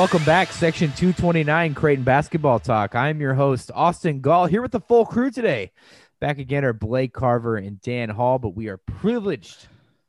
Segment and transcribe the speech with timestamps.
[0.00, 2.94] Welcome back, Section 229 Creighton Basketball Talk.
[2.94, 5.72] I'm your host, Austin Gall, here with the full crew today.
[6.22, 9.68] Back again are Blake Carver and Dan Hall, but we are privileged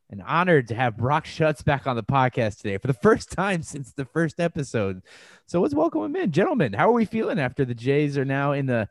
[0.10, 3.64] and honored to have Brock Schutz back on the podcast today for the first time
[3.64, 5.02] since the first episode.
[5.46, 6.32] So let's welcome him in.
[6.32, 8.88] Gentlemen, how are we feeling after the Jays are now in the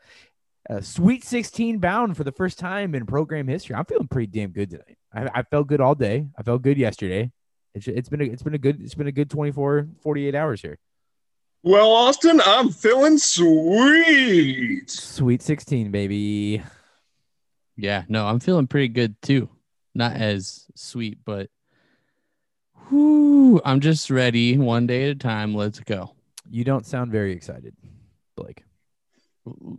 [0.68, 3.74] uh, Sweet 16 bound for the first time in program history?
[3.74, 4.98] I'm feeling pretty damn good tonight.
[5.14, 6.26] I, I felt good all day.
[6.38, 7.32] I felt good yesterday.
[7.74, 10.60] It's, it's been a, it's been a good it's been a good 24 48 hours
[10.60, 10.78] here.
[11.62, 14.88] Well, Austin, I'm feeling sweet.
[14.90, 16.62] Sweet 16, baby.
[17.76, 19.48] Yeah, no, I'm feeling pretty good too.
[19.94, 21.50] Not as sweet, but
[22.90, 25.54] whoo, I'm just ready one day at a time.
[25.54, 26.12] Let's go.
[26.50, 27.74] You don't sound very excited,
[28.36, 28.64] Blake.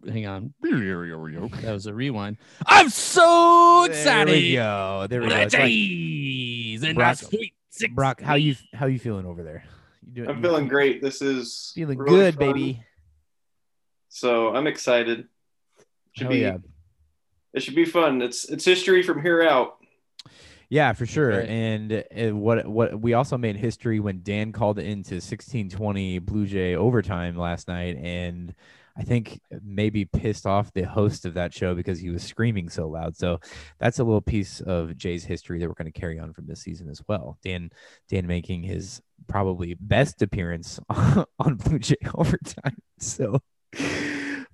[0.08, 0.54] Hang on.
[0.62, 2.38] That was a rewind.
[2.66, 4.28] I'm so excited.
[4.28, 5.08] There we go.
[5.09, 5.36] There we go.
[5.36, 7.94] The It's like- Jays and Brock- sweet six.
[7.94, 9.64] Brock, how you how you feeling over there?
[10.06, 11.02] You doing, I'm you feeling great.
[11.02, 12.54] This is feeling really good, fun.
[12.54, 12.84] baby.
[14.10, 15.28] So I'm excited.
[16.14, 16.58] Should Hell be yeah.
[17.54, 18.22] it should be fun.
[18.22, 19.78] It's it's history from here out.
[20.70, 21.30] Yeah, for sure.
[21.32, 21.50] right.
[21.50, 26.76] And uh, what what we also made history when Dan called into 1620 Blue Jay
[26.76, 28.56] overtime last night, and
[28.97, 32.88] I think maybe pissed off the host of that show because he was screaming so
[32.88, 33.16] loud.
[33.16, 33.39] So
[33.80, 36.61] that's a little piece of Jay's history that we're going to carry on from this
[36.61, 37.38] season as well.
[37.44, 37.69] Dan
[38.09, 42.78] Dan making his probably best appearance on Blue Jay overtime.
[42.97, 43.42] So.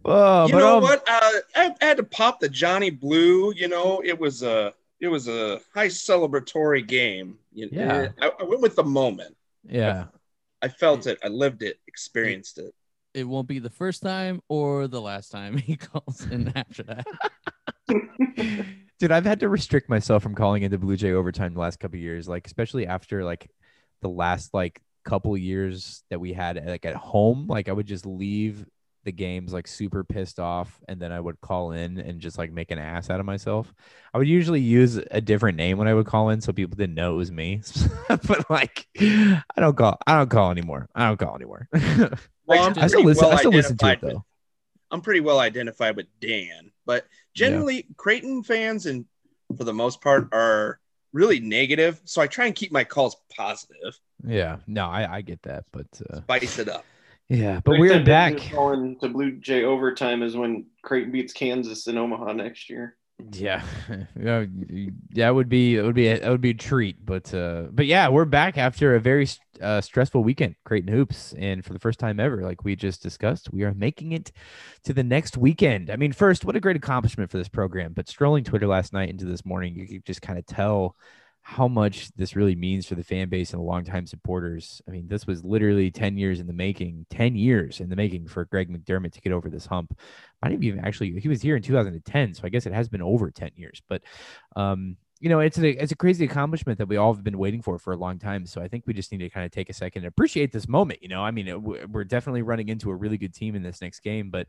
[0.05, 0.99] Oh, you but, know um, what?
[1.07, 3.53] Uh, I, I had to pop the Johnny Blue.
[3.53, 7.37] You know, it was a it was a high celebratory game.
[7.53, 8.09] You Yeah.
[8.21, 9.35] I, I went with the moment.
[9.67, 10.05] Yeah.
[10.61, 11.19] I felt it.
[11.23, 11.79] I lived it.
[11.87, 12.73] Experienced it.
[13.13, 17.05] It won't be the first time or the last time he calls in after that.
[18.99, 21.97] Dude, I've had to restrict myself from calling into Blue Jay overtime the last couple
[21.97, 23.49] of years, like especially after like
[24.01, 27.47] the last like couple years that we had like at home.
[27.47, 28.65] Like I would just leave
[29.03, 32.51] the games like super pissed off, and then I would call in and just like
[32.51, 33.73] make an ass out of myself.
[34.13, 36.95] I would usually use a different name when I would call in, so people didn't
[36.95, 37.61] know it was me.
[38.09, 39.97] but like, I don't call.
[40.05, 40.89] I don't call anymore.
[40.93, 41.69] I don't call anymore.
[42.47, 43.25] Well, I'm I still pretty listen.
[43.25, 44.25] I well still listen to it identified with- though.
[44.89, 49.05] I'm pretty well identified with Dan, but generally Creighton fans and
[49.57, 50.79] for the most part are
[51.11, 51.99] really negative.
[52.05, 55.87] So I try and keep my calls positive, Yeah, no, I, I get that, but
[56.09, 56.85] uh, spice it up.
[57.27, 58.37] yeah, but Next we're back.
[58.53, 62.95] Going to Blue Jay overtime is when Creighton beats Kansas in Omaha next year.
[63.33, 63.63] Yeah,
[64.17, 64.45] yeah,
[65.15, 67.03] that would be it would be a, that would be a treat.
[67.05, 69.27] But uh, but yeah, we're back after a very
[69.61, 73.51] uh, stressful weekend, Creighton hoops, and for the first time ever, like we just discussed,
[73.51, 74.31] we are making it
[74.83, 75.89] to the next weekend.
[75.89, 77.93] I mean, first, what a great accomplishment for this program.
[77.93, 80.95] But strolling Twitter last night into this morning, you could just kind of tell
[81.49, 84.81] how much this really means for the fan base and the longtime supporters.
[84.85, 88.27] I mean, this was literally 10 years in the making, 10 years in the making
[88.27, 89.97] for Greg McDermott to get over this hump.
[90.41, 93.01] Might have even actually, he was here in 2010, so I guess it has been
[93.01, 93.81] over 10 years.
[93.87, 94.01] But,
[94.57, 97.61] um, you know, it's a it's a crazy accomplishment that we all have been waiting
[97.61, 98.45] for for a long time.
[98.45, 100.67] So I think we just need to kind of take a second and appreciate this
[100.67, 101.01] moment.
[101.01, 103.55] You know, I mean, uh, it- we're we're definitely running into a really good team
[103.55, 104.47] in this next game, but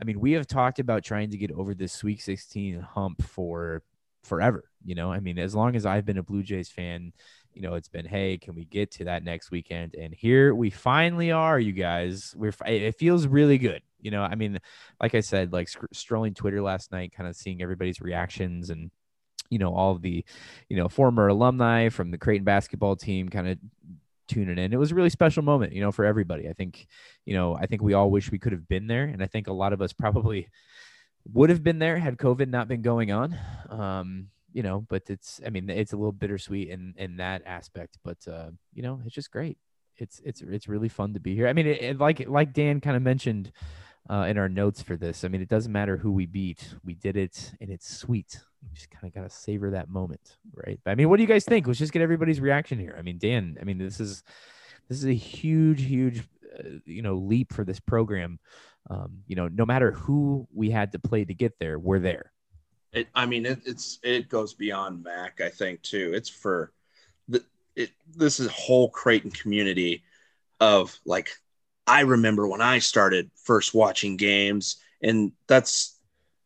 [0.00, 3.82] I mean, we have talked about trying to get over this Sweet 16 hump for
[4.24, 4.64] forever.
[4.84, 7.12] You know, I mean, as long as I've been a Blue Jays fan,
[7.54, 9.94] you know, it's been, hey, can we get to that next weekend?
[9.94, 12.34] And here we finally are, you guys.
[12.36, 13.82] We're it feels really good.
[14.00, 14.58] You know, I mean,
[15.00, 18.90] like I said, like strolling Twitter last night, kind of seeing everybody's reactions and
[19.50, 20.24] you know all the
[20.68, 23.58] you know former alumni from the Creighton basketball team kind of
[24.30, 24.72] tuning in.
[24.72, 26.48] It was a really special moment, you know, for everybody.
[26.48, 26.86] I think,
[27.26, 29.48] you know, I think we all wish we could have been there, and I think
[29.48, 30.48] a lot of us probably
[31.32, 33.36] would have been there had COVID not been going on.
[33.68, 37.98] Um, you know, but it's I mean, it's a little bittersweet in in that aspect,
[38.02, 39.58] but uh, you know, it's just great.
[39.96, 41.46] It's it's it's really fun to be here.
[41.46, 43.52] I mean, it, it, like like Dan kind of mentioned
[44.10, 45.24] uh, in our notes for this.
[45.24, 46.74] I mean, it doesn't matter who we beat.
[46.84, 48.40] We did it, and it's sweet.
[48.60, 50.80] You just kind of got to savor that moment, right?
[50.84, 51.66] But I mean, what do you guys think?
[51.66, 52.96] Let's just get everybody's reaction here.
[52.98, 53.56] I mean, Dan.
[53.60, 54.24] I mean, this is
[54.88, 56.24] this is a huge, huge,
[56.58, 58.40] uh, you know, leap for this program.
[58.90, 62.32] Um, you know, no matter who we had to play to get there, we're there.
[62.92, 65.40] It, I mean, it, it's it goes beyond Mac.
[65.40, 66.10] I think too.
[66.12, 66.72] It's for
[67.28, 67.44] the
[67.76, 67.90] it.
[68.12, 70.02] This is whole Creighton community
[70.58, 71.30] of like.
[71.90, 75.98] I remember when I started first watching games, and that's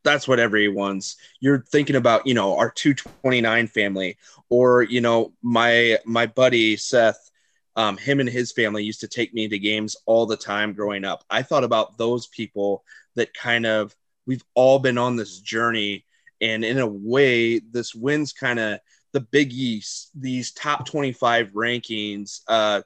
[0.03, 1.17] that's what everyone's.
[1.39, 4.17] You're thinking about, you know, our 229 family,
[4.49, 7.31] or you know, my my buddy Seth.
[7.77, 11.05] Um, him and his family used to take me to games all the time growing
[11.05, 11.25] up.
[11.29, 12.85] I thought about those people
[13.17, 13.95] that kind of
[14.27, 16.05] we've all been on this journey
[16.41, 18.79] and in a way this wins kind of
[19.13, 22.81] the big east these top 25 rankings uh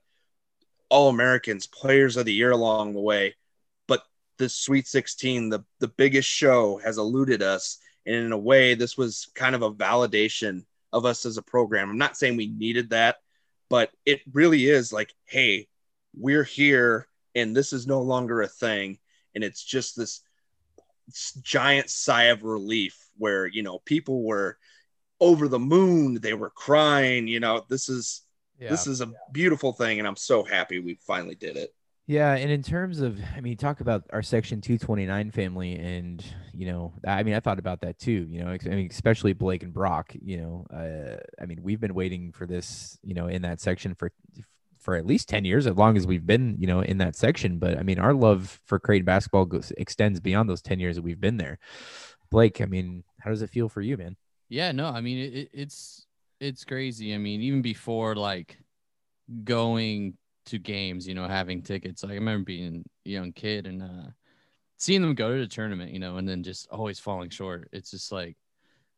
[0.90, 3.34] All Americans, players of the year along the way.
[3.86, 4.02] But
[4.38, 7.78] the Sweet 16, the, the biggest show, has eluded us.
[8.06, 11.90] And in a way, this was kind of a validation of us as a program.
[11.90, 13.16] I'm not saying we needed that,
[13.68, 15.68] but it really is like, hey,
[16.16, 18.98] we're here and this is no longer a thing.
[19.34, 20.22] And it's just this
[21.42, 24.58] giant sigh of relief where, you know, people were
[25.20, 28.22] over the moon, they were crying, you know, this is
[28.58, 28.70] Yeah.
[28.70, 31.74] this is a beautiful thing, and I'm so happy we finally did it.
[32.08, 36.24] Yeah, and in terms of, I mean, talk about our Section 229 family, and
[36.54, 38.26] you know, I mean, I thought about that too.
[38.30, 40.14] You know, I mean, especially Blake and Brock.
[40.18, 43.94] You know, uh, I mean, we've been waiting for this, you know, in that section
[43.94, 44.10] for
[44.78, 47.58] for at least 10 years, as long as we've been, you know, in that section.
[47.58, 51.02] But I mean, our love for Creighton basketball goes extends beyond those 10 years that
[51.02, 51.58] we've been there.
[52.30, 54.16] Blake, I mean, how does it feel for you, man?
[54.48, 56.06] Yeah, no, I mean it, it, it's
[56.40, 57.14] it's crazy.
[57.14, 58.58] I mean, even before like
[59.44, 60.14] going
[60.46, 62.02] to games, you know, having tickets.
[62.02, 64.10] Like I remember being a young kid and uh
[64.76, 67.68] seeing them go to the tournament, you know, and then just always falling short.
[67.72, 68.36] It's just like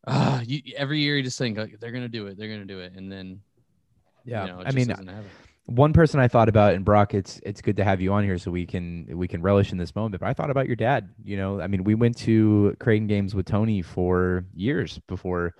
[0.07, 2.81] ah, you, every year you just think like, they're gonna do it, they're gonna do
[2.81, 3.41] it, and then
[4.25, 4.95] Yeah, you know, I mean,
[5.67, 8.39] one person I thought about, and Brock, it's it's good to have you on here
[8.39, 10.21] so we can we can relish in this moment.
[10.21, 11.11] But I thought about your dad.
[11.23, 15.55] You know, I mean, we went to Creighton games with Tony for years before,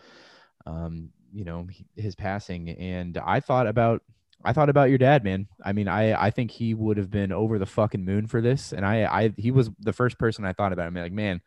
[0.67, 1.67] um, you know,
[1.97, 4.03] his passing, and I thought about
[4.45, 5.49] I thought about your dad, man.
[5.65, 8.73] I mean, I I think he would have been over the fucking moon for this,
[8.73, 10.87] and I I he was the first person I thought about.
[10.87, 11.41] I mean, like, man.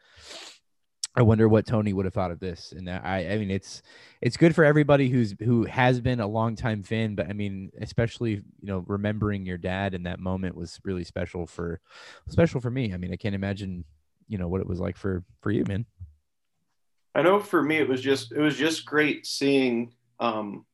[1.15, 2.73] I wonder what Tony would have thought of this.
[2.75, 3.83] And I, I mean, it's
[4.19, 8.31] it's good for everybody who's who has been a longtime fan, but I mean, especially
[8.31, 11.81] you know, remembering your dad in that moment was really special for
[12.29, 12.95] special for me.
[12.95, 13.85] I mean, I can't imagine
[14.27, 15.85] you know what it was like for for you, man.
[17.15, 20.65] I know for me it was just it was just great seeing um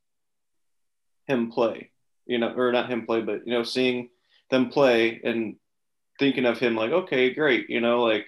[1.28, 1.92] him play,
[2.26, 4.10] you know, or not him play, but you know, seeing
[4.50, 5.56] them play and
[6.18, 8.26] thinking of him like, okay, great, you know, like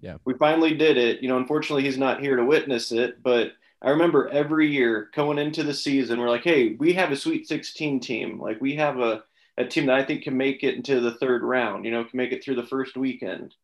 [0.00, 0.16] Yeah.
[0.24, 1.22] we finally did it.
[1.22, 5.38] You know, unfortunately he's not here to witness it, but I remember every year going
[5.38, 8.40] into the season, we're like, hey, we have a Sweet 16 team.
[8.40, 9.24] Like we have a,
[9.58, 12.16] a team that I think can make it into the third round, you know, can
[12.16, 13.54] make it through the first weekend.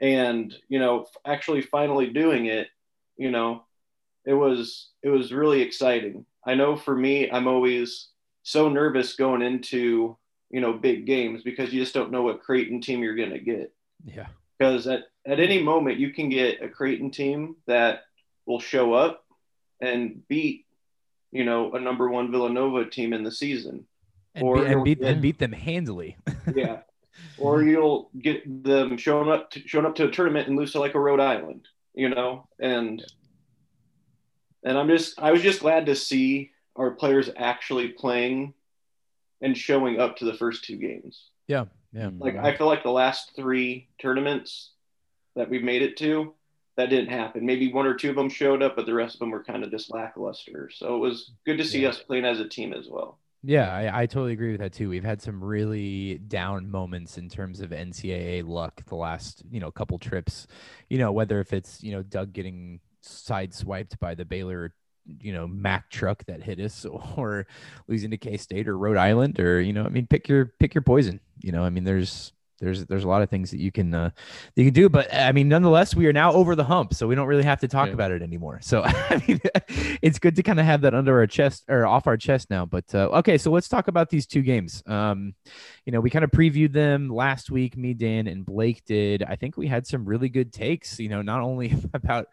[0.00, 2.68] And, you know, actually finally doing it,
[3.22, 3.64] you know,
[4.24, 6.26] it was it was really exciting.
[6.46, 8.08] I know for me, I'm always
[8.42, 10.16] so nervous going into,
[10.50, 13.72] you know, big games because you just don't know what Creighton team you're gonna get
[14.04, 14.26] Yeah.
[14.58, 18.02] because at, at any moment you can get a Creighton team that
[18.46, 19.24] will show up
[19.80, 20.66] and beat,
[21.30, 23.86] you know, a number one Villanova team in the season.
[24.34, 26.16] And, Or be- and beat and beat them handily.
[26.56, 26.78] Yeah.
[27.38, 30.80] or you'll get them showing up to, showing up to a tournament and lose to
[30.80, 33.02] like a Rhode Island, you know, and
[34.64, 38.54] and I'm just I was just glad to see our players actually playing
[39.40, 41.28] and showing up to the first two games.
[41.48, 41.64] yeah.
[41.94, 42.06] Yeah.
[42.06, 42.20] Mm.
[42.20, 44.70] Like I feel like the last three tournaments
[45.36, 46.32] that we've made it to,
[46.78, 47.44] that didn't happen.
[47.44, 49.62] Maybe one or two of them showed up, but the rest of them were kind
[49.62, 50.70] of just lackluster.
[50.72, 51.90] So it was good to see Yeah.
[51.90, 53.18] us playing as a team as well.
[53.44, 54.88] Yeah, I, I totally agree with that too.
[54.88, 59.70] We've had some really down moments in terms of NCAA luck the last, you know,
[59.72, 60.46] couple trips.
[60.88, 64.74] You know, whether if it's, you know, Doug getting sideswiped by the Baylor,
[65.20, 66.84] you know, Mack truck that hit us
[67.16, 67.46] or
[67.88, 70.72] losing to K State or Rhode Island or, you know, I mean pick your pick
[70.74, 71.18] your poison.
[71.40, 72.32] You know, I mean there's
[72.62, 74.08] there's there's a lot of things that you can uh
[74.54, 77.06] that you can do but i mean nonetheless we are now over the hump so
[77.08, 77.94] we don't really have to talk Yeah.
[77.94, 78.60] about it anymore.
[78.62, 79.40] So i mean
[80.00, 82.64] it's good to kind of have that under our chest or off our chest now
[82.64, 84.82] but uh, okay so let's talk about these two games.
[84.86, 85.34] Um
[85.84, 89.22] you know we kind of previewed them last week me dan and blake did.
[89.24, 92.28] I think we had some really good takes you know not only about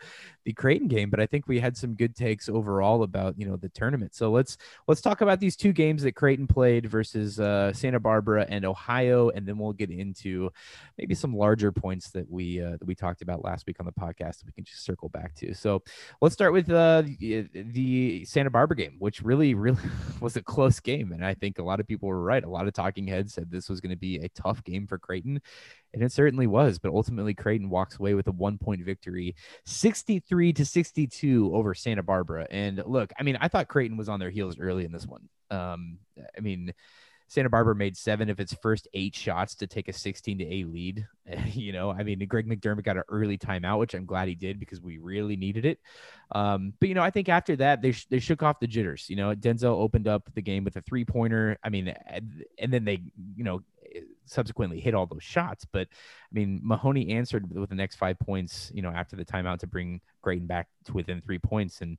[0.50, 3.56] the creighton game but i think we had some good takes overall about you know
[3.56, 4.16] the tournament.
[4.16, 8.48] So let's let's talk about these two games that creighton played versus uh, santa barbara
[8.50, 10.50] and ohio and then we'll get into
[10.98, 13.92] maybe some larger points that we uh, that we talked about last week on the
[13.92, 15.54] podcast that we can just circle back to.
[15.54, 15.84] So
[16.20, 19.84] let's start with uh, the, the santa barbara game which really really
[20.20, 21.12] was a close game.
[21.12, 22.44] And i think a lot of people were right.
[22.44, 24.98] A lot of talking heads said this was going to be a tough game for
[24.98, 25.42] creighton
[25.94, 30.54] and it certainly was but ultimately creighton walks away with a one point victory 63
[30.54, 34.30] to 62 over santa barbara and look i mean i thought creighton was on their
[34.30, 35.98] heels early in this one um
[36.38, 36.74] i mean
[37.30, 40.68] Santa Barbara made seven of its first eight shots to take a 16 to 8
[40.68, 41.08] lead.
[41.54, 44.60] you know, I mean, Greg McDermott got an early timeout, which I'm glad he did
[44.60, 45.80] because we really needed it.
[46.32, 49.06] Um, but, you know, I think after that, they, sh- they shook off the jitters.
[49.10, 51.58] You know, Denzel opened up the game with a three pointer.
[51.64, 53.04] I mean, and and then they,
[53.36, 53.62] you know,
[54.30, 55.66] subsequently hit all those shots.
[55.72, 59.60] But I mean, Mahoney answered with the next five points, you know, after the timeout
[59.60, 61.82] to bring Creighton back to within three points.
[61.82, 61.98] And,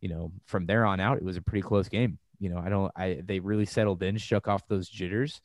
[0.00, 2.18] you know, from there on out, it was a pretty close game.
[2.38, 5.40] You know, I don't, I, they really settled in, shook off those jitters.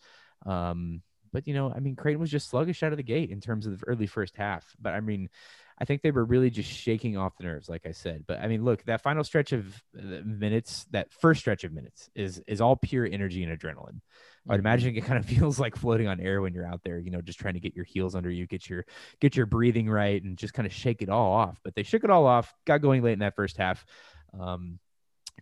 [0.46, 1.02] Um,
[1.32, 3.66] but you know, I mean, Creighton was just sluggish out of the gate in terms
[3.66, 4.76] of the early first half.
[4.80, 5.30] But I mean,
[5.80, 8.24] I think they were really just shaking off the nerves, like I said.
[8.28, 12.10] But I mean, look, that final stretch of uh, minutes, that first stretch of minutes,
[12.16, 14.02] is is all pure energy and adrenaline.
[14.50, 14.60] I'd Mhm.
[14.60, 17.22] imagine it kind of feels like floating on air when you're out there, you know,
[17.22, 18.86] just trying to get your heels under you, get your
[19.20, 21.60] get your breathing right, and just kind of shake it all off.
[21.64, 23.86] But they shook it all off, got going late in that first half.
[24.38, 24.80] Um,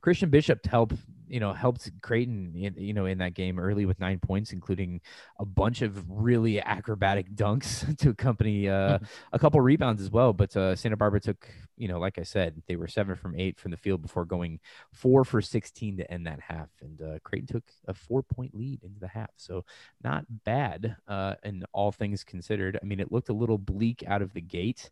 [0.01, 0.95] Christian Bishop helped,
[1.27, 5.01] you know, helped Creighton, in, you know, in that game early with nine points, including
[5.39, 8.99] a bunch of really acrobatic dunks to accompany uh,
[9.33, 10.33] a couple rebounds as well.
[10.33, 13.59] But uh, Santa Barbara took, you know, like I said, they were seven from eight
[13.59, 14.59] from the field before going
[14.93, 16.69] four for 16 to end that half.
[16.81, 19.31] And uh, Creighton took a four point lead into the half.
[19.37, 19.65] So
[20.03, 22.79] not bad uh, in all things considered.
[22.81, 24.89] I mean, it looked a little bleak out of the gate.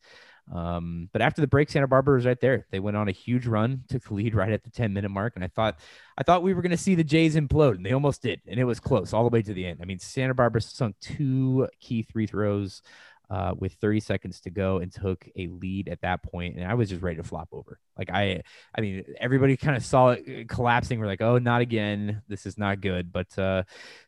[0.51, 2.65] Um, but after the break, Santa Barbara was right there.
[2.71, 5.33] They went on a huge run, took the lead right at the 10 minute mark.
[5.35, 5.79] And I thought,
[6.17, 8.41] I thought we were going to see the Jays implode, and they almost did.
[8.47, 9.79] And it was close all the way to the end.
[9.81, 12.81] I mean, Santa Barbara sunk two key three throws
[13.29, 16.73] uh, with 30 seconds to go and took a lead at that point, and I
[16.73, 17.79] was just ready to flop over.
[17.97, 18.43] Like I,
[18.75, 20.99] I mean, everybody kind of saw it uh, collapsing.
[20.99, 22.21] We're like, oh, not again.
[22.27, 23.11] This is not good.
[23.11, 23.63] But uh,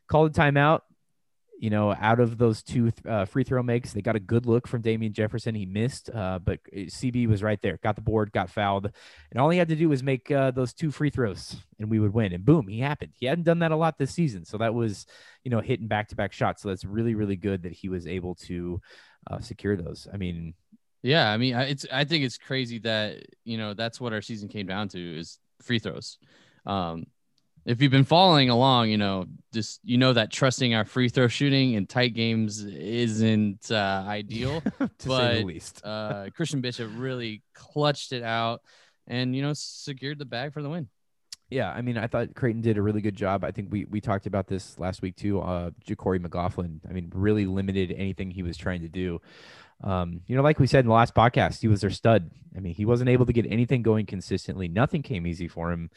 [0.08, 0.80] called a timeout.
[1.58, 4.68] You know, out of those two uh, free throw makes, they got a good look
[4.68, 5.54] from Damien Jefferson.
[5.54, 8.90] He missed, uh, but CB was right there, got the board, got fouled,
[9.30, 11.98] and all he had to do was make uh, those two free throws, and we
[11.98, 12.34] would win.
[12.34, 13.12] And boom, he happened.
[13.14, 15.06] He hadn't done that a lot this season, so that was,
[15.44, 16.62] you know, hitting back to back shots.
[16.62, 18.80] So that's really, really good that he was able to
[19.30, 20.06] uh, secure those.
[20.12, 20.54] I mean,
[21.02, 24.48] Yeah, I mean, it's I think it's crazy that you know that's what our season
[24.48, 26.18] came down to is free throws.
[26.66, 27.06] Um,
[27.66, 31.26] if you've been following along, you know, just you know that trusting our free throw
[31.28, 34.60] shooting in tight games isn't uh, ideal.
[34.78, 35.82] to say But, the least.
[35.84, 38.62] uh, Christian Bishop really clutched it out,
[39.06, 40.88] and you know secured the bag for the win.
[41.50, 43.44] Yeah, I mean, I thought Creighton did a really good job.
[43.44, 45.40] I think we we talked about this last week too.
[45.40, 46.80] Uh, JaQuori McLaughlin.
[46.88, 49.20] I mean, really limited anything he was trying to do.
[49.84, 52.30] Um, you know, like we said in the last podcast, he was their stud.
[52.56, 54.68] I mean, he wasn't able to get anything going consistently.
[54.68, 55.90] Nothing came easy for him.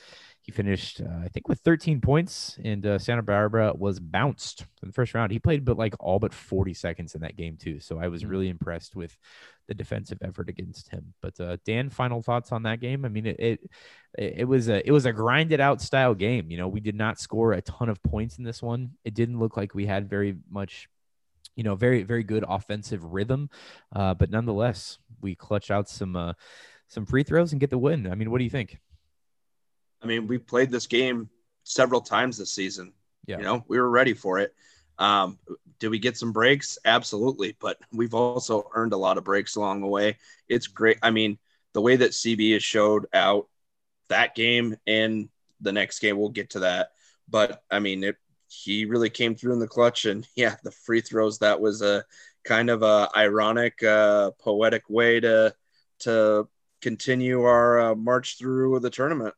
[0.49, 4.87] He finished, uh, I think, with 13 points, and uh, Santa Barbara was bounced in
[4.89, 5.31] the first round.
[5.31, 7.79] He played, but like all but 40 seconds in that game too.
[7.79, 8.29] So I was Mhm.
[8.31, 9.15] really impressed with
[9.67, 11.13] the defensive effort against him.
[11.21, 13.05] But uh, Dan, final thoughts on that game?
[13.05, 13.59] I mean, it, it
[14.17, 16.49] it was a it was a grinded out style game.
[16.49, 18.93] You know, we did not score a ton of points in this one.
[19.05, 20.89] It didn't look like we had very much,
[21.55, 23.51] you know, very very good offensive rhythm,
[23.95, 26.33] uh, but nonetheless, we clutch out some uh,
[26.87, 28.07] some free throws and get the win.
[28.11, 28.79] I mean, what do you think?
[30.01, 31.29] I mean, we played this game
[31.63, 32.93] several times this season.
[33.25, 33.37] Yeah.
[33.37, 34.55] You know, we were ready for it.
[34.97, 35.39] Um,
[35.79, 36.77] did we get some breaks?
[36.83, 37.55] Absolutely.
[37.59, 40.17] But we've also earned a lot of breaks along the way.
[40.47, 40.97] It's great.
[41.01, 41.37] I mean,
[41.73, 43.47] the way that CB has showed out
[44.09, 45.29] that game and
[45.61, 46.91] the next game, we'll get to that.
[47.29, 50.05] But I mean, it, he really came through in the clutch.
[50.05, 52.03] And yeah, the free throws, that was a
[52.43, 55.53] kind of a ironic, uh, poetic way to,
[55.99, 56.47] to
[56.81, 59.35] continue our uh, march through the tournament.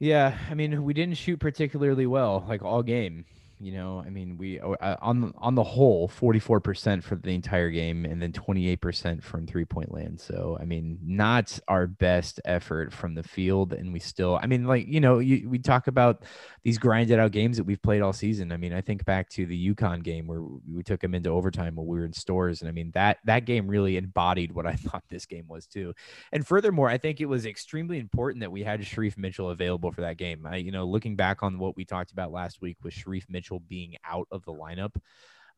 [0.00, 3.24] Yeah, I mean, we didn't shoot particularly well, like all game.
[3.62, 7.34] You know, I mean, we uh, on on the whole, forty four percent for the
[7.34, 10.18] entire game, and then twenty eight percent from three point land.
[10.18, 14.64] So, I mean, not our best effort from the field, and we still, I mean,
[14.64, 16.24] like you know, you, we talk about
[16.64, 18.50] these grinded out games that we've played all season.
[18.50, 21.74] I mean, I think back to the UConn game where we took them into overtime
[21.74, 24.72] while we were in Storrs, and I mean that that game really embodied what I
[24.76, 25.92] thought this game was too.
[26.32, 30.00] And furthermore, I think it was extremely important that we had Shereef Mitchell available for
[30.00, 30.46] that game.
[30.46, 33.49] I, you know, looking back on what we talked about last week with Shereef Mitchell
[33.58, 34.94] being out of the lineup,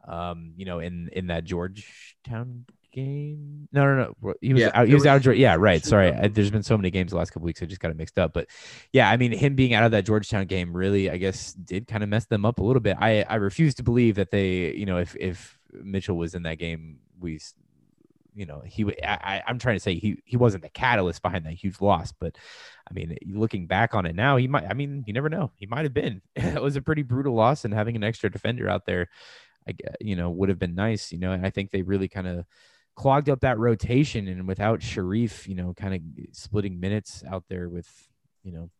[0.08, 3.68] um, you know, in in that Georgetown game.
[3.72, 4.34] No, no, no.
[4.40, 4.86] He was Yeah, out.
[4.86, 5.26] He it was, out.
[5.26, 5.84] Of, yeah, right.
[5.84, 7.62] Sorry, I, there's been so many games the last couple weeks.
[7.62, 8.32] I just got it mixed up.
[8.32, 8.48] But
[8.92, 12.02] yeah, I mean, him being out of that Georgetown game really, I guess, did kind
[12.02, 12.96] of mess them up a little bit.
[13.00, 16.58] I I refuse to believe that they, you know, if if Mitchell was in that
[16.58, 17.40] game, we
[18.34, 21.80] you know he I'm trying to say he he wasn't the catalyst behind that huge
[21.80, 22.36] loss but
[22.88, 25.52] i mean looking back on it now he might i mean you never know.
[25.56, 26.22] He might have been.
[26.36, 29.08] It was a pretty brutal loss and having an extra defender out there
[29.68, 32.26] i you know would have been nice you know and i think they really kind
[32.26, 32.44] of
[32.94, 36.00] clogged up that rotation and without shereef you know kind of
[36.34, 37.88] splitting minutes out there with
[38.42, 38.70] you know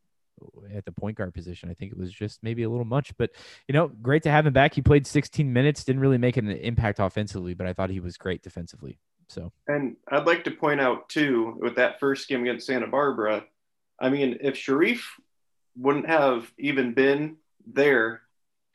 [0.73, 3.29] at the point guard position i think it was just maybe a little much but
[3.67, 4.73] you know great to have him back.
[4.73, 8.17] He played 16 minutes didn't really make an impact offensively but i thought he was
[8.17, 12.67] great defensively so And I'd like to point out too, with that first game against
[12.67, 13.45] Santa Barbara,
[13.99, 15.01] I mean, if Shereef
[15.77, 18.21] wouldn't have even been there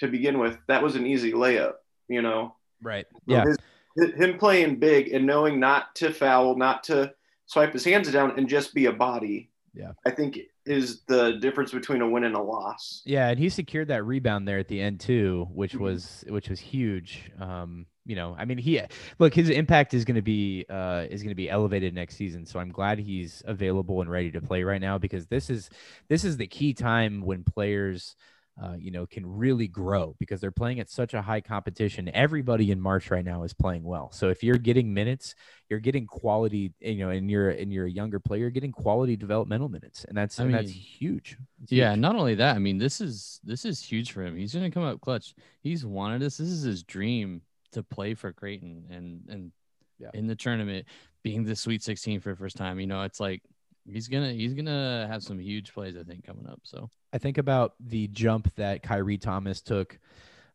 [0.01, 1.75] to begin with, that was an easy layup,
[2.09, 2.55] you know.
[2.83, 7.13] right yeah his- him playing big and knowing not to foul, not to
[7.47, 9.51] swipe his hands down and just be a body.
[9.75, 9.93] Yeah.
[10.07, 13.03] I think is the difference between a win and a loss.
[13.05, 15.81] Yeah, and he secured that rebound there at the end too, which Mhm.
[15.81, 17.33] was which was huge.
[17.41, 18.81] Um, you know, I mean, he
[19.19, 22.47] look his impact is going to be uh is going to be elevated next season.
[22.47, 25.69] So I'm glad he's available and ready to play right now because this is
[26.09, 28.17] this is the key time when players
[28.61, 32.11] uh, you know, can really grow because they're playing at such a high competition.
[32.13, 34.11] Everybody in March right now is playing well.
[34.11, 35.37] So if you're getting minutes,
[35.69, 39.17] you're getting quality, you know, and you're and you're a younger player, you're getting quality
[39.17, 41.37] developmental minutes, and that's I and that's huge.
[41.63, 42.01] It's Yeah, huge.
[42.01, 44.37] not only that, I mean, this is this is huge for him.
[44.37, 45.35] He's gonna come out clutch.
[45.63, 46.39] He's wanted this.
[46.39, 49.53] This is his dream to play for Creighton and and
[49.99, 50.11] Yeah.
[50.15, 50.87] in the tournament,
[51.23, 52.79] being the Sweet 16 for the first time.
[52.81, 53.43] You know, it's like
[53.85, 56.61] he's gonna he's gonna have some huge plays, I think, coming up.
[56.65, 59.99] So I think about the jump that Khyri Thomas took,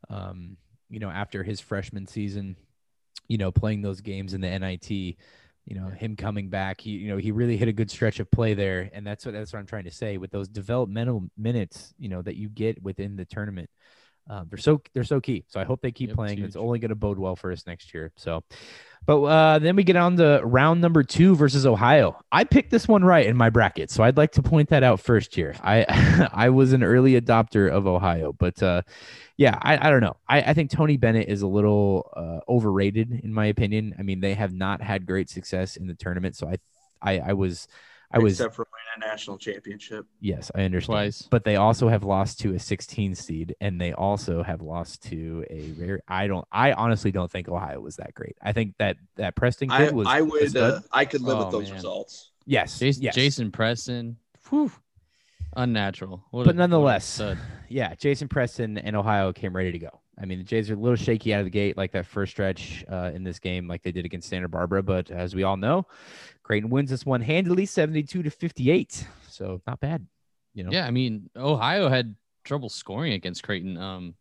[0.10, 0.58] um,
[0.90, 2.56] you know, after his freshman season,
[3.28, 4.90] you know, playing those games in the NIT,
[5.66, 8.30] you know, him coming back, he, you know, he really hit a good stretch of
[8.30, 11.94] play there, and that's what that's what I'm trying to say with those developmental minutes,
[11.98, 13.70] you know, that you get within the tournament.
[14.30, 15.44] Um, they're so they're so key.
[15.50, 16.44] So I hope they keep Yep, playing.
[16.44, 18.12] It's only going to bode well for us next year.
[18.16, 18.44] So,
[19.06, 22.18] but uh, then we get on to round number two versus Ohio.
[22.32, 25.02] I picked this one right in my bracket, so I'd like to point that out
[25.02, 25.56] first here.
[25.62, 28.84] I I was an early adopter of Ohio, but uh,
[29.36, 30.16] yeah, I, I don't know.
[30.28, 33.94] I, I think Tony Bennett is a little uh, overrated in my opinion.
[34.00, 36.58] I mean, they have not had great success in the tournament, so I
[37.02, 37.68] I, I was
[38.10, 40.06] I was except for a national championship.
[40.20, 40.96] yes, I understand.
[40.98, 41.28] Twice.
[41.30, 45.46] But they also have lost to a 16 seed, and they also have lost to
[45.50, 46.00] a very.
[46.08, 46.48] I don't.
[46.52, 48.36] I honestly don't think Ohio was that great.
[48.42, 50.08] I think that that Preston I, kid was.
[50.08, 50.74] I a would stud.
[50.74, 51.76] uh, I could live Oh, with those man.
[51.76, 52.32] results.
[52.46, 53.16] yes, Jason, yes.
[53.16, 54.18] Jason Preston,
[54.50, 54.72] whew,
[55.56, 56.24] unnatural.
[56.32, 57.22] What But a nonetheless,
[57.70, 60.02] yeah, Jason Preston and Ohio came ready to go.
[60.20, 62.32] I mean, the Jays are a little shaky out of the gate, like that first
[62.32, 64.84] stretch uh, in this game, like they did against Santa Barbara.
[64.84, 65.88] But as we all know,
[66.44, 69.08] Creighton wins this one handily, seventy-two to fifty-eight.
[69.30, 70.06] So not bad,
[70.54, 70.72] you know.
[70.72, 74.14] Yeah, I mean, Ohio had trouble scoring against Creighton, um,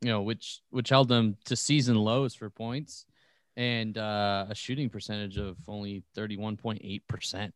[0.00, 3.06] you know, which which held them to season lows for points
[3.56, 7.54] and uh, a shooting percentage of only thirty one point eight percent.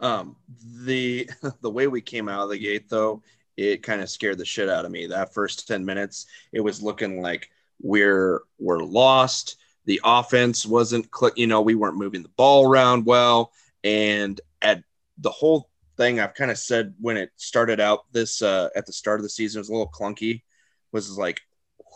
[0.00, 0.36] Um,
[0.84, 1.28] the
[1.60, 3.22] the way we came out of the gate though,
[3.56, 5.06] it kind of scared the shit out of me.
[5.06, 9.56] That first ten minutes, it was looking like we're we're lost.
[9.84, 11.34] The offense wasn't click.
[11.36, 13.52] You know, we weren't moving the ball around well,
[13.84, 14.82] and at
[15.18, 18.92] the whole thing, I've kind of said when it started out this uh, at the
[18.92, 20.42] start of the season was a little clunky.
[20.92, 21.40] Was like,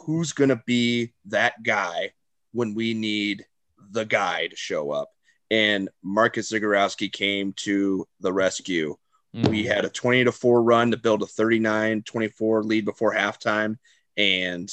[0.04, 2.12] who's gonna be that guy
[2.52, 3.46] when we need
[3.90, 5.10] the guy to show up?
[5.50, 8.96] And Marcus Zegarowski came to the rescue.
[9.34, 9.50] Mm-hmm.
[9.50, 13.78] We had a 20 to 4 run to build a 39 24 lead before halftime,
[14.16, 14.72] and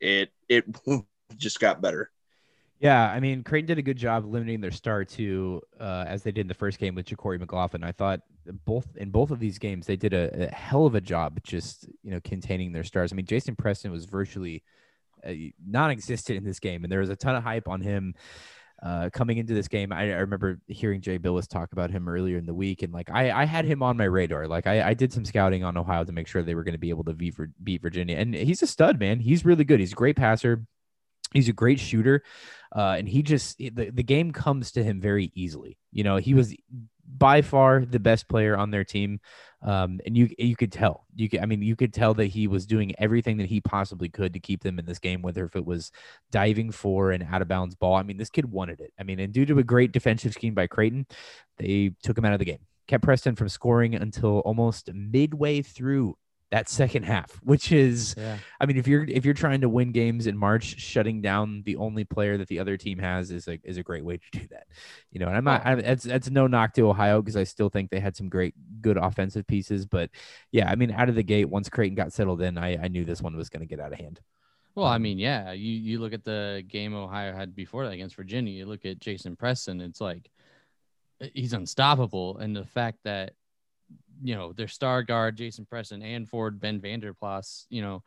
[0.00, 0.64] it it
[1.36, 2.10] just got better.
[2.82, 6.32] Yeah, I mean, Creighton did a good job limiting their star to uh, as they
[6.32, 7.84] did in the first game with JaQuori McLaughlin.
[7.84, 8.22] I thought
[8.64, 11.88] both in both of these games they did a, a hell of a job just
[12.02, 13.12] you know containing their stars.
[13.12, 14.64] I mean, Jason Preston was virtually
[15.24, 15.32] uh,
[15.64, 18.14] non-existent in this game, and there was a ton of hype on him
[18.84, 19.92] uh, coming into this game.
[19.92, 23.10] I, I remember hearing Jay Bilas talk about him earlier in the week, and like
[23.10, 24.48] I, I had him on my radar.
[24.48, 26.78] Like I, I did some scouting on Ohio to make sure they were going to
[26.78, 29.20] be able to beat, beat Virginia, and he's a stud, man.
[29.20, 29.80] He's really good.
[29.80, 30.64] He's a great passer.
[31.32, 32.22] He's a great shooter,
[32.74, 35.78] uh, and he just the, the game comes to him very easily.
[35.90, 36.54] You know, he was
[37.16, 39.20] by far the best player on their team,
[39.62, 41.06] um, and you you could tell.
[41.14, 44.08] You could, I mean, you could tell that he was doing everything that he possibly
[44.08, 45.92] could to keep them in this game, whether if it was
[46.30, 47.94] diving for an out of bounds ball.
[47.94, 48.92] I mean, this kid wanted it.
[48.98, 51.06] I mean, and due to a great defensive scheme by Creighton,
[51.58, 56.16] they took him out of the game, kept Preston from scoring until almost midway through
[56.52, 58.36] that second half, which is Yeah.
[58.60, 61.76] I mean, if you're if you're trying to win games in March, shutting down the
[61.76, 64.46] only player that the other team has is a is a great way to do
[64.50, 64.66] that.
[65.10, 65.66] You know, and I'm not.
[65.66, 68.54] I, that's that's no knock to Ohio because I still think they had some great
[68.82, 69.86] good offensive pieces.
[69.86, 70.10] But
[70.52, 73.04] yeah, I mean, out of the gate, once Creighton got settled in, I I knew
[73.06, 74.20] this one was going to get out of hand.
[74.74, 78.16] Well, I mean, yeah, you you look at the game Ohio had before that against
[78.16, 78.52] Virginia.
[78.52, 79.80] You look at Jason Preston.
[79.80, 80.30] It's like
[81.32, 83.32] he's unstoppable, and the fact that
[84.22, 88.02] you know their star guard Jason Preston and Ford, Ben Vander Plas, you know,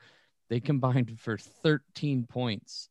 [0.50, 2.90] they combined for 13 points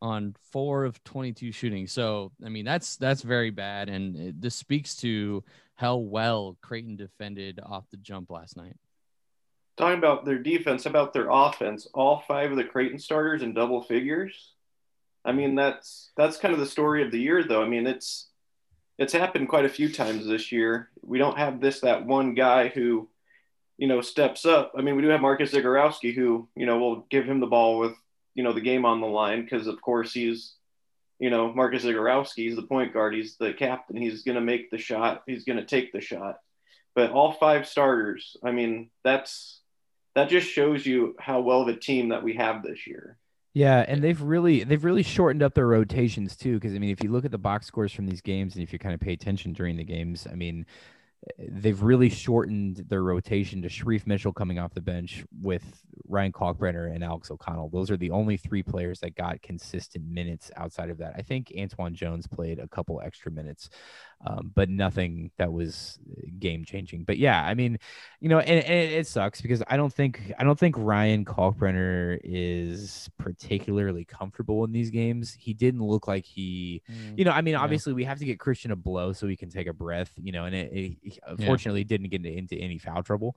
[0.00, 1.86] on four of 22 shooting.
[1.86, 5.44] So I mean, that's that's very bad, and it, this speaks to
[5.76, 8.76] how well Creighton defended off the jump last night.
[9.76, 13.82] Talking about their defense, about their offense, all five of the Creighton starters in double
[13.82, 14.52] figures.
[15.24, 17.62] I mean, that's that's kind of the story of the year, though.
[17.62, 18.28] I mean, it's
[19.02, 20.90] it's happened quite a few times this year.
[21.02, 23.08] We don't have this that one guy who,
[23.78, 24.72] you know, steps up.
[24.76, 27.78] I mean, we do have Marcus Zegarowski, who you know will give him the ball
[27.78, 27.94] with
[28.34, 30.54] you know the game on the line because of course he's
[31.22, 34.72] you know, Marcus Zegarowski, he's the point guard, he's the captain, he's going to make
[34.72, 36.40] the shot, he's going to take the shot.
[36.96, 39.60] But all five starters, I mean, that's
[40.16, 43.18] that just shows you how well of a team that we have this year.
[43.54, 46.54] Yeah, and they've really they've really shortened up their rotations too.
[46.54, 48.72] Because I mean, if you look at the box scores from these games, and if
[48.72, 50.64] you kind of pay attention during the games, I mean,
[51.38, 56.32] eh, they've really shortened their rotation to Shereef Mitchell coming off the bench with Ryan
[56.32, 57.68] Kalkbrenner and Alex O'Connell.
[57.68, 61.14] Those are the only three players that got consistent minutes outside of that.
[61.18, 63.68] I think Antwann Jones played a couple extra minutes,
[64.24, 65.98] um, but nothing that was
[66.38, 67.04] game changing.
[67.04, 67.78] But yeah, I mean,
[68.20, 72.18] you know, and, and, it sucks because I don't think I don't think Ryan Kalkbrenner
[72.22, 75.36] is particularly comfortable in these games.
[75.38, 77.60] He didn't look like he, mm, you know, I mean, yeah.
[77.60, 80.32] obviously we have to get Christian a blow so he can take a breath, you
[80.32, 81.88] know, and it, it unfortunately yeah.
[81.88, 83.36] didn't get into, into, any foul trouble.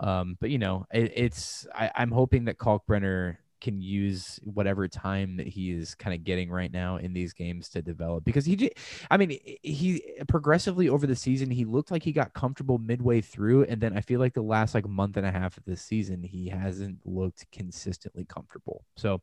[0.00, 5.38] Um, but you know, it, it's I, I'm hoping that Kalkbrenner can use whatever time
[5.38, 8.70] that he is kind of getting right now in these games to develop because he
[9.10, 13.64] I mean he progressively over the season he looked like he got comfortable midway through
[13.64, 16.22] and then I feel like the last like month and a half of the season
[16.22, 18.84] he hasn't looked consistently comfortable.
[18.98, 19.22] So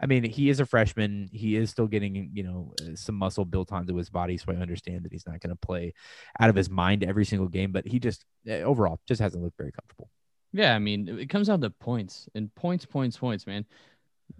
[0.00, 3.44] I mean he is a freshman, he is still getting, you know, uh, some muscle
[3.44, 5.92] built onto his body so I understand that he's not going to play
[6.40, 9.58] out of his mind every single game but he just uh, overall just hasn't looked
[9.58, 10.08] very comfortable.
[10.52, 13.64] Yeah, I mean, it comes down to points and points, points, points, man.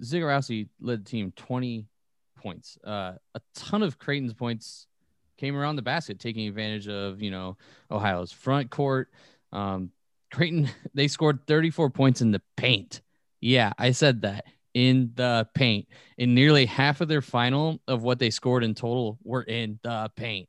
[0.03, 1.87] Zegarowski led the team 20
[2.37, 2.79] points.
[2.85, 4.87] Uh, a ton of Creighton's points
[5.38, 7.57] came around the basket, taking advantage of, you know,
[7.90, 9.11] Ohio's front court.
[9.53, 9.90] Um,
[10.33, 13.01] Creighton, they scored 34 points in the paint.
[13.40, 14.44] Yeah, I said that
[14.75, 15.88] in the paint.
[16.18, 20.11] In nearly half of their final of what they scored in total were in the
[20.16, 20.48] paint.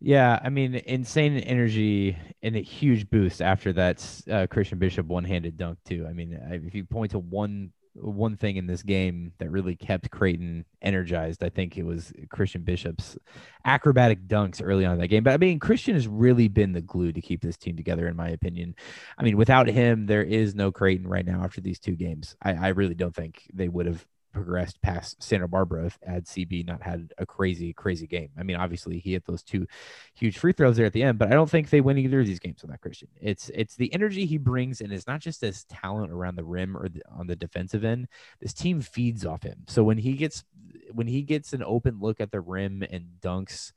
[0.00, 5.58] Yeah, I mean, insane energy and a huge boost after that uh, Christian Bishop one-handed
[5.58, 6.06] dunk too.
[6.08, 10.10] I mean, if you point to one one thing in this game that really kept
[10.10, 13.18] Creighton energized, I think it was Christian Bishop's
[13.64, 15.24] acrobatic dunks early on in that game.
[15.24, 18.16] But I mean, Christian has really been the glue to keep this team together, in
[18.16, 18.76] my opinion.
[19.18, 22.36] I mean, without him, there is no Creighton right now after these two games.
[22.42, 26.66] I, I really don't think they would have progressed past Santa Barbara if had CB
[26.66, 28.30] not had a crazy, crazy game.
[28.38, 29.66] I mean, obviously he hit those two
[30.14, 32.26] huge free throws there at the end, but I don't think they win either of
[32.26, 33.08] these games without Christian.
[33.20, 36.76] It's it's the energy he brings, and it's not just his talent around the rim
[36.76, 38.08] or the, on the defensive end.
[38.40, 39.64] This team feeds off him.
[39.66, 40.44] So when he gets
[40.92, 43.72] when he gets an open look at the rim and dunks.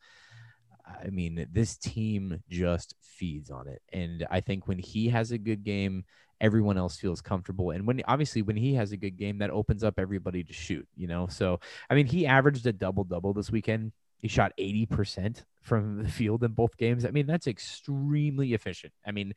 [0.86, 3.82] I mean, this team just feeds on it.
[3.94, 6.04] And I think when he has a good game,
[6.44, 7.72] everyone else feels comfortable.
[7.72, 10.88] And when obviously when he has a good game, that opens up everybody to shoot,
[10.96, 11.26] you know.
[11.28, 13.94] So I mean, he averaged a double double this weekend.
[14.20, 17.06] He shot 80% from the field in both games.
[17.06, 18.94] I mean, that's extremely efficient.
[19.06, 19.34] I mean,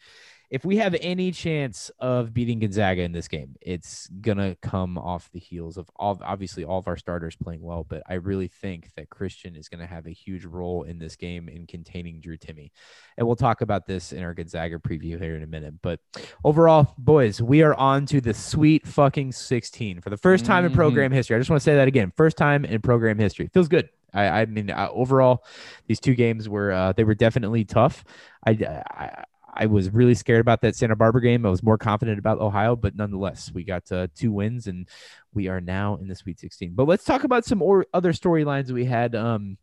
[0.49, 5.31] if we have any chance of beating Gonzaga in this game, it's gonna come off
[5.33, 7.85] the heels of all obviously all of our starters playing well.
[7.85, 11.49] But I really think that Christian is gonna have a huge role in this game
[11.49, 12.71] in containing Drew Timme.
[13.17, 15.75] and we'll talk about this in our Gonzaga preview here in a minute.
[15.83, 16.01] But
[16.45, 20.73] overall, boys, we are on to the sweet fucking 16 for the first time mm-hmm.
[20.73, 21.37] in program history.
[21.37, 23.51] I just want to say that again, first time in program history.
[23.53, 23.89] Feels good.
[24.15, 25.45] I, I mean, uh, overall,
[25.87, 28.05] these two games were uh, they were definitely tough.
[28.47, 29.25] I, I
[29.57, 31.47] I was really scared about that Santa Barbara game.
[31.47, 34.89] I was more confident about Ohio, but nonetheless, we got uh, two wins and
[35.35, 36.75] we are now in the Sweet 16.
[36.75, 39.57] But let's talk about some or other storylines we had um,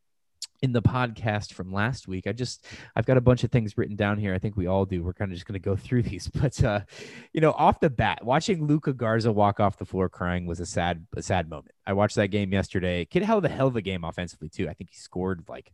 [0.64, 2.26] in the podcast from last week.
[2.26, 4.34] I just I've got a bunch of things written down here.
[4.34, 5.04] I think we all do.
[5.04, 6.80] We're kind of just going to go through these, but uh,
[7.34, 10.66] you know, off the bat, watching Luka Garza walk off the floor crying was a
[10.66, 11.76] sad a sad moment.
[11.86, 13.06] I watched that game yesterday.
[13.06, 14.70] Kid held a hell of a game offensively too.
[14.70, 15.74] I think he scored like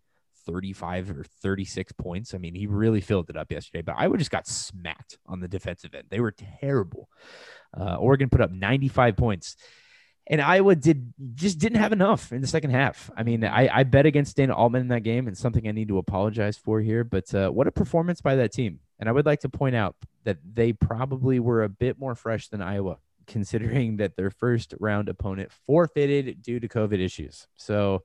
[0.49, 2.33] 35 or 36 points.
[2.33, 5.47] I mean, he really filled it up yesterday, but Iowa just got smacked on the
[5.47, 6.05] defensive end.
[6.09, 7.09] They were terrible.
[7.77, 9.55] Uh, Oregon put up 95 points,
[10.27, 13.11] and Iowa did just didn't have enough in the second half.
[13.15, 15.89] I mean, I, I bet against Dana Altman in that game, and something I need
[15.89, 17.03] to apologize for here.
[17.03, 18.79] But uh, what a performance by that team!
[18.99, 22.47] And I would like to point out that they probably were a bit more fresh
[22.47, 27.47] than Iowa, considering that their first round opponent forfeited due to COVID issues.
[27.55, 28.03] So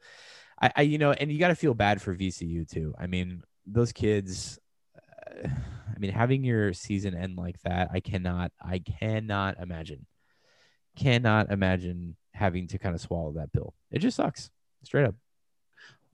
[0.64, 2.94] I, I you know, and you got to feel bad for VCU too.
[2.98, 4.58] I mean, those kids.
[4.96, 5.48] Uh,
[5.94, 10.06] I mean, having your season end like that, I cannot, I cannot imagine,
[10.96, 13.74] cannot imagine having to kind of swallow that pill.
[13.92, 14.50] It just sucks,
[14.82, 15.14] straight up.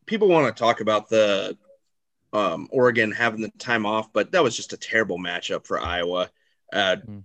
[0.04, 1.56] People want to talk about the
[2.34, 6.28] um, Oregon having the time off, but that was just a terrible matchup for Iowa.
[6.70, 7.22] Uh, mm.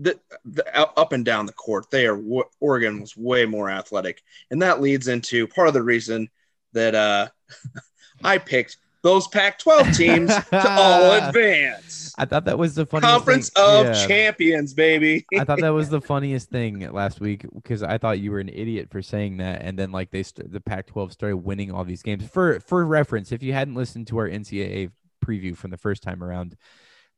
[0.00, 2.20] the, the, up and down the court, they are
[2.58, 6.28] Oregon was way more athletic, and that leads into part of the reason
[6.74, 7.28] that uh,
[8.24, 12.14] I picked those Pac-12 teams to all advance.
[12.16, 13.64] I thought that was the funniest Conference thing.
[13.64, 14.06] of Yeah.
[14.06, 15.26] Champions, baby.
[15.36, 18.48] I thought that was the funniest thing last week because I thought you were an
[18.48, 22.02] idiot for saying that, and then like they st- the Pac-12 started winning all these
[22.02, 22.24] games.
[22.26, 24.90] For for reference, if you hadn't listened to our NCAA
[25.24, 26.56] preview from the first time around,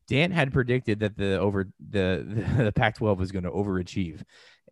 [0.09, 2.25] Dan had predicted that the over the
[2.59, 4.23] the, the Pac-12 was going to overachieve,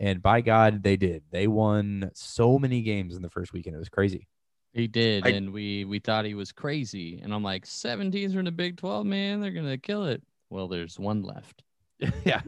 [0.01, 1.23] and by God, they did.
[1.31, 4.27] They won so many games in the first weekend; it was crazy.
[4.75, 7.21] He did, I- and we we thought he was crazy.
[7.23, 9.41] And I'm like, seven teams are in the Big 12, man.
[9.41, 10.23] They're gonna kill it.
[10.51, 11.63] Well, there's one left.
[12.25, 12.43] yeah,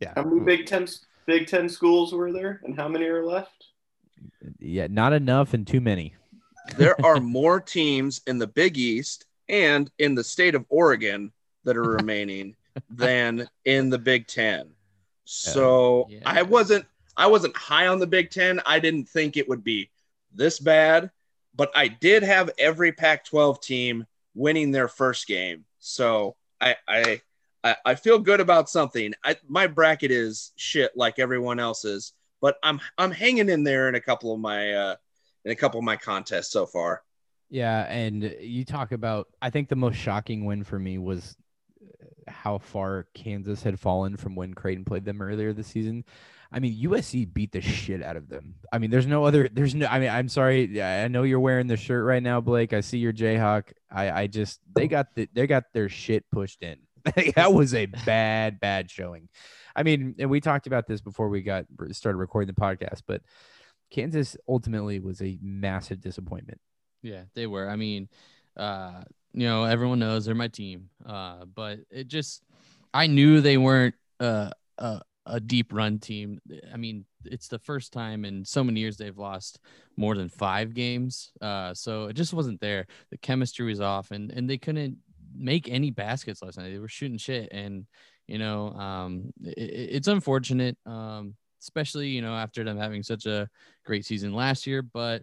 [0.00, 0.86] yeah, How many Big Ten
[1.26, 3.66] Big Ten schools were there, and how many are left?
[4.58, 4.86] yeah.
[4.90, 6.14] Not enough and too many.
[6.76, 11.32] there are more teams in the Big East and in the state of Oregon
[11.64, 12.56] that are remaining
[12.90, 14.70] than in the Big Ten.
[15.24, 16.20] So Yeah.
[16.26, 18.60] I wasn't I wasn't high on the Big Ten.
[18.66, 19.90] I didn't think it would be
[20.34, 21.10] this bad,
[21.56, 25.64] but I did have every Pac-12 team winning their first game.
[25.78, 27.20] So I I
[27.84, 29.12] I, feel good about something.
[29.24, 33.96] I, my bracket is shit like everyone else's, but I'm I'm hanging in there in
[33.96, 34.96] a couple of my uh,
[35.44, 37.02] in a couple of my contests so far.
[37.48, 41.36] Yeah, and you talk about I think the most shocking win for me was
[42.28, 46.04] how far Kansas had fallen from when Creighton played them earlier this season.
[46.52, 48.54] I mean, USC beat the shit out of them.
[48.72, 50.80] I mean, there's no other there's no I mean, I'm sorry.
[50.82, 52.72] I know you're wearing the shirt right now, Blake.
[52.72, 53.72] I see your Jayhawk.
[53.90, 56.78] I I just they got the they got their shit pushed in.
[57.36, 59.28] that was a bad bad showing.
[59.74, 63.22] I mean, and we talked about this before we got started recording the podcast, but
[63.90, 66.60] Kansas ultimately was a massive disappointment.
[67.02, 67.68] Yeah, they were.
[67.68, 68.08] I mean,
[68.56, 70.88] uh, you know, everyone knows they're my team.
[71.04, 72.42] Uh, but it just,
[72.92, 76.40] I knew they weren't uh, a a deep run team.
[76.72, 79.58] I mean, it's the first time in so many years they've lost
[79.96, 81.32] more than five games.
[81.40, 82.86] Uh, so it just wasn't there.
[83.10, 84.98] The chemistry was off, and and they couldn't
[85.36, 86.70] make any baskets last night.
[86.70, 87.86] They were shooting shit, and
[88.26, 90.78] you know, um, it, it's unfortunate.
[90.86, 93.48] Um, especially you know after them having such a
[93.84, 95.22] great season last year, but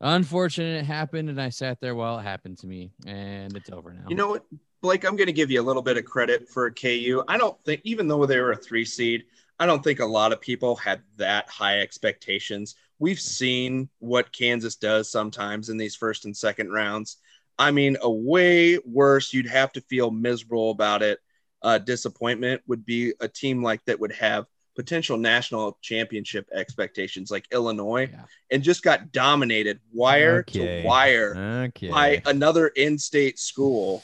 [0.00, 3.92] unfortunate it happened and i sat there while it happened to me and it's over
[3.92, 4.46] now You know what,
[4.80, 5.04] Blake?
[5.04, 7.22] I'm going to give you a little bit of credit for KU.
[7.28, 9.24] I don't think, even though they were a three seed,
[9.58, 12.76] I don't think a lot of people had that high expectations.
[12.98, 17.18] We've seen what Kansas does sometimes in these first and second rounds.
[17.58, 21.18] I mean, a way worse, you'd have to feel miserable about it.
[21.62, 27.44] Uh, disappointment would be a team like that would have potential national championship expectations, like
[27.52, 28.24] Illinois, Yeah.
[28.50, 30.80] and just got dominated wire Okay.
[30.82, 31.36] to wire
[31.68, 31.90] Okay.
[31.90, 34.02] by another in-state school.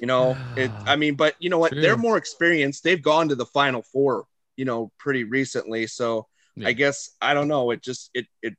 [0.00, 1.72] You know, it, I mean, but you know what?
[1.72, 1.80] True.
[1.80, 2.84] They're more experienced.
[2.84, 4.24] They've gone to the Final Four,
[4.56, 5.86] you know, pretty recently.
[5.86, 6.68] So Yeah.
[6.68, 7.70] I guess I don't know.
[7.70, 8.54] It just it it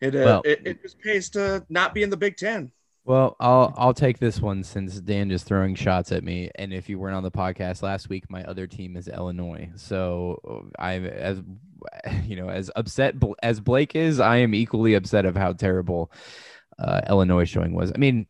[0.00, 2.72] it uh, Well- it, it just pays to not be in the Big Ten.
[3.04, 6.50] Well, I'll I'll take this one since Dan just throwing shots at me.
[6.56, 9.70] And if you weren't on the podcast last week, my other team is Illinois.
[9.76, 11.40] So I'm as
[12.24, 14.18] you know as upset as Blake is.
[14.18, 16.10] I am equally upset of how terrible
[16.80, 17.92] uh, Illinois showing was.
[17.94, 18.26] I mean,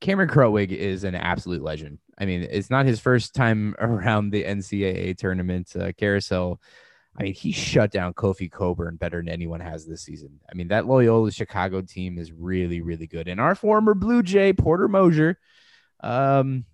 [0.00, 1.98] Cameron Krutwig is an absolute legend.
[2.18, 6.60] I mean, it's not his first time around the NCAA tournament uh, carousel.
[7.18, 10.38] I mean, he shut down Kofi Cockburn better than anyone has this season.
[10.50, 13.26] I mean, that Loyola Chicago team is really, really good.
[13.26, 15.38] And our former Blue Jay, Porter Moser,
[16.00, 16.66] um,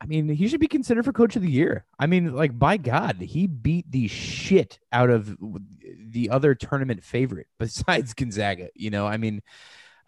[0.00, 1.84] I mean, he should be considered for coach of the year.
[1.98, 7.48] I mean, like, by God, he beat the shit out of the other tournament favorite
[7.58, 8.68] besides Gonzaga.
[8.74, 9.42] You know, I mean,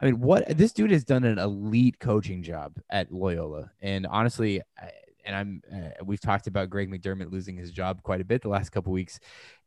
[0.00, 3.72] I mean, what this dude has done an elite coaching job at Loyola.
[3.80, 4.90] And honestly, I,
[5.24, 8.48] and I'm uh, we've talked about Greg McDermott losing his job quite a bit the
[8.48, 9.20] last couple weeks.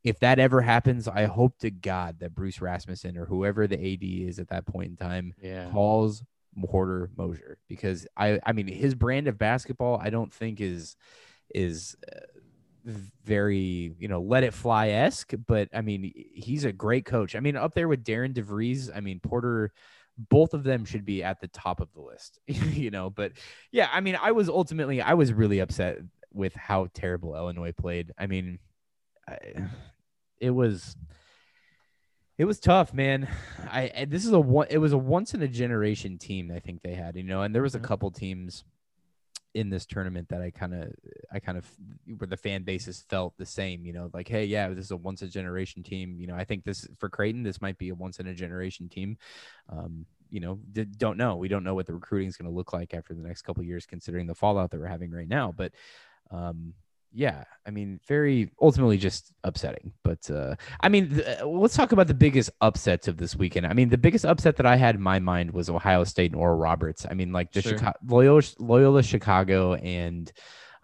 [0.04, 4.04] If that ever happens, I hope to God that Bruce Rasmussen or whoever the AD
[4.04, 6.24] is at that point in time yeah calls
[6.66, 10.96] Porter Moser because I I mean his brand of basketball I don't think is
[11.54, 12.92] is uh,
[13.24, 17.40] very you know let it fly esque but I mean he's a great coach I
[17.40, 19.72] mean up there with Darian DeVries I mean Porter
[20.18, 23.32] both of them should be at the top of the list you know but
[23.72, 26.00] yeah I mean I was ultimately I was really upset
[26.34, 28.60] with how terrible Illinois played I mean
[29.28, 29.38] I,
[30.40, 30.96] it was
[32.42, 33.28] it was tough, man.
[33.72, 34.66] I this is a one.
[34.72, 36.52] It was a once in a generation team.
[36.52, 38.64] I think they had, you know, and there was a couple teams
[39.54, 40.94] in this tournament that I kind of,
[41.32, 41.66] I kind of,
[42.18, 43.86] where the fan bases felt the same.
[43.86, 46.20] You know, like, hey, yeah, this is a once a generation team.
[46.20, 48.90] You know, I think this for Creighton, this might be a once in a generation
[48.90, 49.18] team.
[49.70, 51.36] Um, you know, d- don't know.
[51.36, 53.64] We don't know what the recruiting is going to look like after the next couple
[53.64, 55.54] years, considering the fallout that we're having right now.
[55.56, 55.74] But,
[56.32, 56.74] um,
[57.14, 59.92] yeah, I mean, very ultimately just upsetting.
[60.04, 63.66] But uh, I mean, th- let's talk about the biggest upsets of this weekend.
[63.68, 66.40] I mean, the biggest upset that I had in my mind was Ohio State and
[66.40, 67.06] Oral Roberts.
[67.10, 67.74] I mean, like the Sure.
[67.78, 70.32] Chicago, Loyola, Loyola Chicago and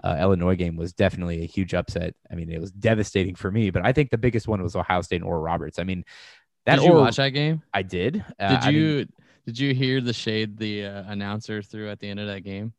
[0.03, 2.13] uh, Illinois game was definitely a huge upset.
[2.31, 5.01] I mean, it was devastating for me, but I think the biggest one was Ohio
[5.01, 5.79] State and Oral Roberts.
[5.79, 6.03] I mean,
[6.65, 7.61] that Did you Oral- watch that game?
[7.73, 8.23] I did.
[8.39, 9.13] Uh, Did you didn't-
[9.47, 12.73] did you hear the shade the uh, announcer threw at the end of that game?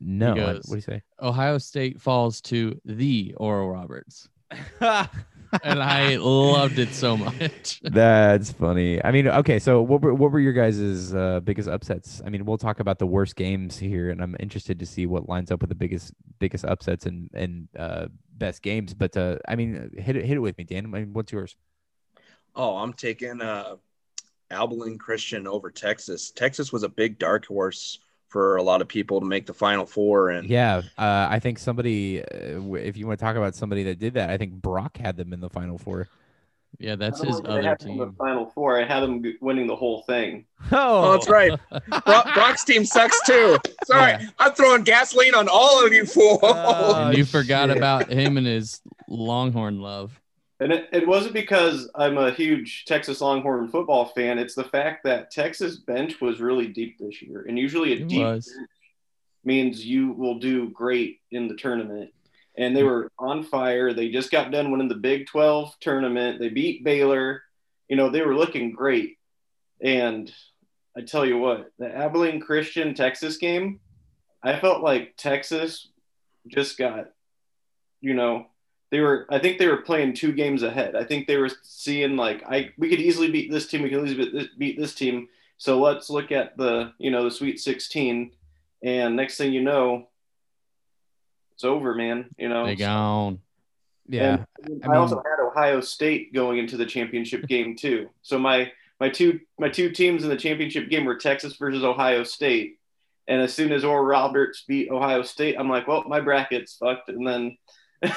[0.00, 0.32] No.
[0.32, 1.02] I- goes- what do you say?
[1.20, 4.28] Ohio State falls to the Oral Roberts,
[4.80, 7.80] and I loved it so much.
[7.82, 9.02] That's funny.
[9.04, 12.20] I mean, okay, so what were what were your guys' uh, biggest upsets?
[12.24, 15.28] I mean, we'll talk about the worst games here, and I'm interested to see what
[15.28, 18.06] lines up with the biggest biggest upsets and and uh,
[18.36, 18.94] best games.
[18.94, 20.86] But uh, I mean, hit it hit it with me, Dan.
[20.86, 21.56] I mean, what's yours?
[22.54, 23.76] Oh, I'm taking uh,
[24.50, 26.30] Abilene Christian over Texas.
[26.30, 27.98] Texas was a big dark horse
[28.36, 31.58] for a lot of people to make the Final Four, and Yeah, uh, I think
[31.58, 34.52] somebody, uh, w- if you want to talk about somebody that did that, I think
[34.52, 36.06] Brock had them in the final four.
[36.78, 38.78] Yeah, that's his know other had them in the final four.
[38.78, 40.44] I had them winning the whole thing.
[40.70, 41.58] oh, that's right.
[42.04, 43.56] Brock, Brock's team sucks too.
[43.86, 44.26] Sorry, Yeah.
[44.38, 46.40] I'm throwing gasoline on all of you fools.
[46.42, 50.20] Oh, and you forgot about him and his Longhorn love.
[50.58, 54.38] And it, it wasn't because I'm a huge Texas Longhorn football fan.
[54.38, 57.44] It's the fact that Texas bench was really deep this year.
[57.46, 58.46] And usually a It deep was.
[58.46, 58.68] bench
[59.44, 62.10] means you will do great in the tournament.
[62.56, 63.92] And they were on fire.
[63.92, 66.40] They just got done winning the Big 12 tournament.
[66.40, 67.42] They beat Baylor.
[67.88, 69.18] You know, they were looking great.
[69.82, 70.32] And
[70.96, 73.80] I tell you what, the Abilene Christian Texas game,
[74.42, 75.86] I felt like Texas
[76.48, 77.10] just got,
[78.00, 78.46] you know,
[78.90, 80.94] they were I think they were playing two games ahead.
[80.94, 84.06] I think they were seeing like I we could easily beat this team, we could
[84.06, 85.28] easily beat this, beat this team.
[85.58, 88.32] So let's look at the, you know, the Sweet 16
[88.82, 90.08] and next thing you know
[91.56, 92.66] it's over, man, you know.
[92.66, 93.40] They gone.
[94.08, 98.10] Yeah, And I I, also had Ohio State going into the championship game too.
[98.20, 98.70] So my
[99.00, 102.78] my two my two teams in the championship game were Texas versus Ohio State.
[103.26, 107.08] And as soon as Oral Roberts beat Ohio State, I'm like, well, my bracket's fucked.
[107.08, 107.56] And then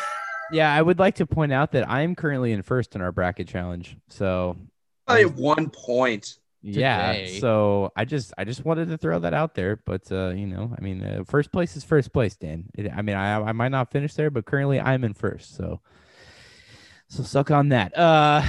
[0.52, 0.74] yeah.
[0.74, 3.48] I would like to point out that I am currently in first in our bracket
[3.48, 3.98] challenge.
[4.10, 4.58] So
[5.08, 6.38] I have one point.
[6.62, 7.40] Yeah, today.
[7.40, 10.76] so I just I just wanted to throw that out there, but uh, you know,
[10.78, 12.66] I mean, uh, first place is first place, Dan.
[12.78, 15.80] It, I mean, I I might not finish there, but currently I'm in first, so
[17.08, 17.98] so suck on that.
[17.98, 18.44] Uh,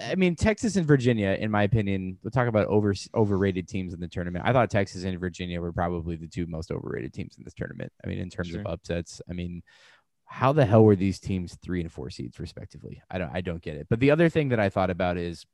[0.00, 3.98] I mean, Texas and Virginia, in my opinion, we'll talk about over overrated teams in
[3.98, 4.44] the tournament.
[4.46, 7.92] I thought Texas and Virginia were probably the two most overrated teams in this tournament.
[8.04, 8.60] I mean, in terms Sure.
[8.60, 9.62] of upsets, I mean.
[10.30, 13.02] How the hell were these teams three and four seeds respectively?
[13.10, 13.86] I don't I don't get it.
[13.88, 15.46] But the other thing that I thought about is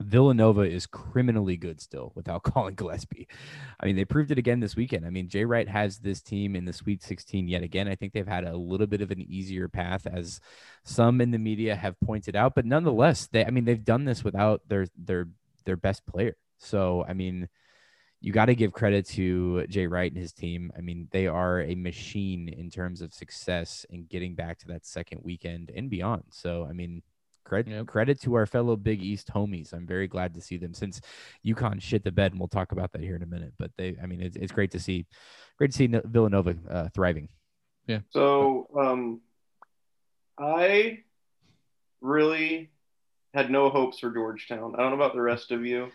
[0.00, 3.28] Villanova is criminally good still without Collin Gillespie.
[3.80, 5.06] I mean, they proved it again this weekend.
[5.06, 7.88] I mean, Jay Wright has this team in the Sweet 16 yet again.
[7.88, 10.40] I think they've had a little bit of an easier path, as
[10.84, 12.54] some in the media have pointed out.
[12.54, 15.28] But nonetheless, they I mean, they've done this without their their
[15.64, 16.36] their best player.
[16.58, 17.48] So I mean,
[18.20, 20.72] you got to give credit to Jay Wright and his team.
[20.76, 24.86] I mean, they are a machine in terms of success and getting back to that
[24.86, 26.24] second weekend and beyond.
[26.30, 27.02] So I mean,
[27.44, 27.86] credit Yep.
[27.86, 29.72] credit to our fellow Big East homies.
[29.72, 31.00] I'm very glad to see them since
[31.46, 33.52] UConn shit the bed, and we'll talk about that here in a minute.
[33.58, 35.06] But they, I mean, it's, it's great to see,
[35.56, 37.28] great to see Villanova uh, thriving.
[37.86, 38.00] Yeah.
[38.10, 39.20] So um,
[40.38, 41.00] I
[42.00, 42.70] really
[43.32, 44.74] had no hopes for Georgetown.
[44.74, 45.90] I don't know about the rest of you,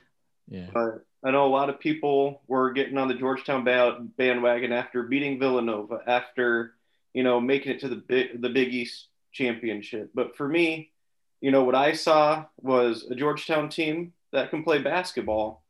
[0.52, 0.68] Yeah.
[0.74, 5.40] but I know a lot of people were getting on the Georgetown bandwagon after beating
[5.40, 6.76] Villanova, after
[7.14, 10.12] you know making it to the big the Big East championship.
[10.14, 10.92] But for me,
[11.40, 15.64] you know what I saw was a Georgetown team that can play basketball.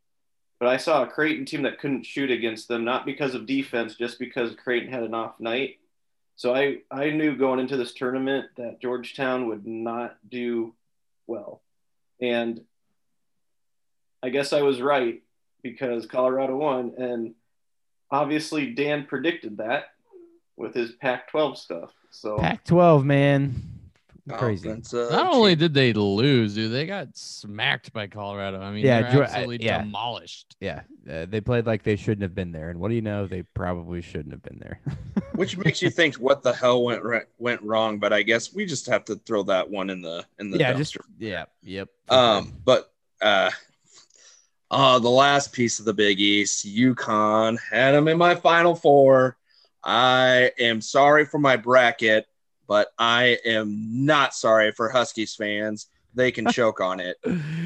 [0.58, 3.96] But I saw a Creighton team that couldn't shoot against them, not because of defense,
[3.96, 5.78] just because Creighton had an off night.
[6.36, 10.74] So I, I knew going into this tournament that Georgetown would not do
[11.26, 11.62] well.
[12.20, 12.60] And
[14.22, 15.22] I guess I was right
[15.62, 16.92] because Colorado won.
[16.98, 17.34] And
[18.10, 19.86] obviously, Dan predicted that
[20.56, 21.90] with his Pac 12 stuff.
[22.10, 23.54] So Pac-12, man,
[24.30, 24.68] crazy.
[24.68, 28.60] Conference, uh, Not only did they lose, dude, they got smacked by Colorado.
[28.60, 29.78] I mean, Yeah, yeah, Geor- they're I- absolutely yeah.
[29.82, 30.56] demolished.
[30.60, 32.68] yeah, uh, they played like they shouldn't have been there.
[32.68, 33.26] And what do you know?
[33.26, 34.78] They probably shouldn't have been there.
[35.36, 37.98] which makes you think what the hell went right, went wrong.
[37.98, 40.74] But I guess we just have to throw that one in the in the yeah,
[40.74, 40.76] dumpster.
[40.76, 41.88] just yeah, yep.
[42.10, 42.92] Um, but
[43.22, 43.50] uh,
[44.72, 49.38] uh, the last piece of the Big East, UConn had them in my Final Four.
[49.84, 52.26] I am sorry for my bracket,
[52.68, 55.88] but I am not sorry for Huskies fans.
[56.14, 57.18] They can choke on it.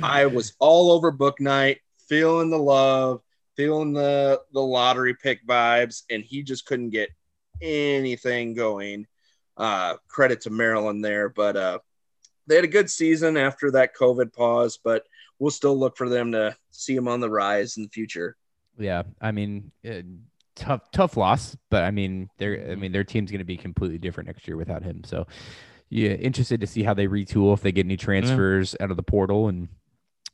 [0.02, 1.78] I was all over Bouknight,
[2.08, 3.22] feeling the love,
[3.56, 7.10] feeling the the lottery pick vibes, and he just couldn't get
[7.62, 9.06] anything going.
[9.56, 11.28] uh, credit to Maryland there.
[11.30, 11.78] But uh,
[12.46, 15.06] they had a good season after that COVID pause, but
[15.38, 18.36] we'll still look for them to see them on the rise in the future.
[18.78, 20.02] Yeah, I mean, uh,
[20.54, 23.98] tough tough loss, but I mean, their I mean their team's going to be completely
[23.98, 25.02] different next year without him.
[25.04, 25.26] So,
[25.88, 28.84] yeah, interested to see how they retool if they get any transfers yeah.
[28.84, 29.68] out of the portal and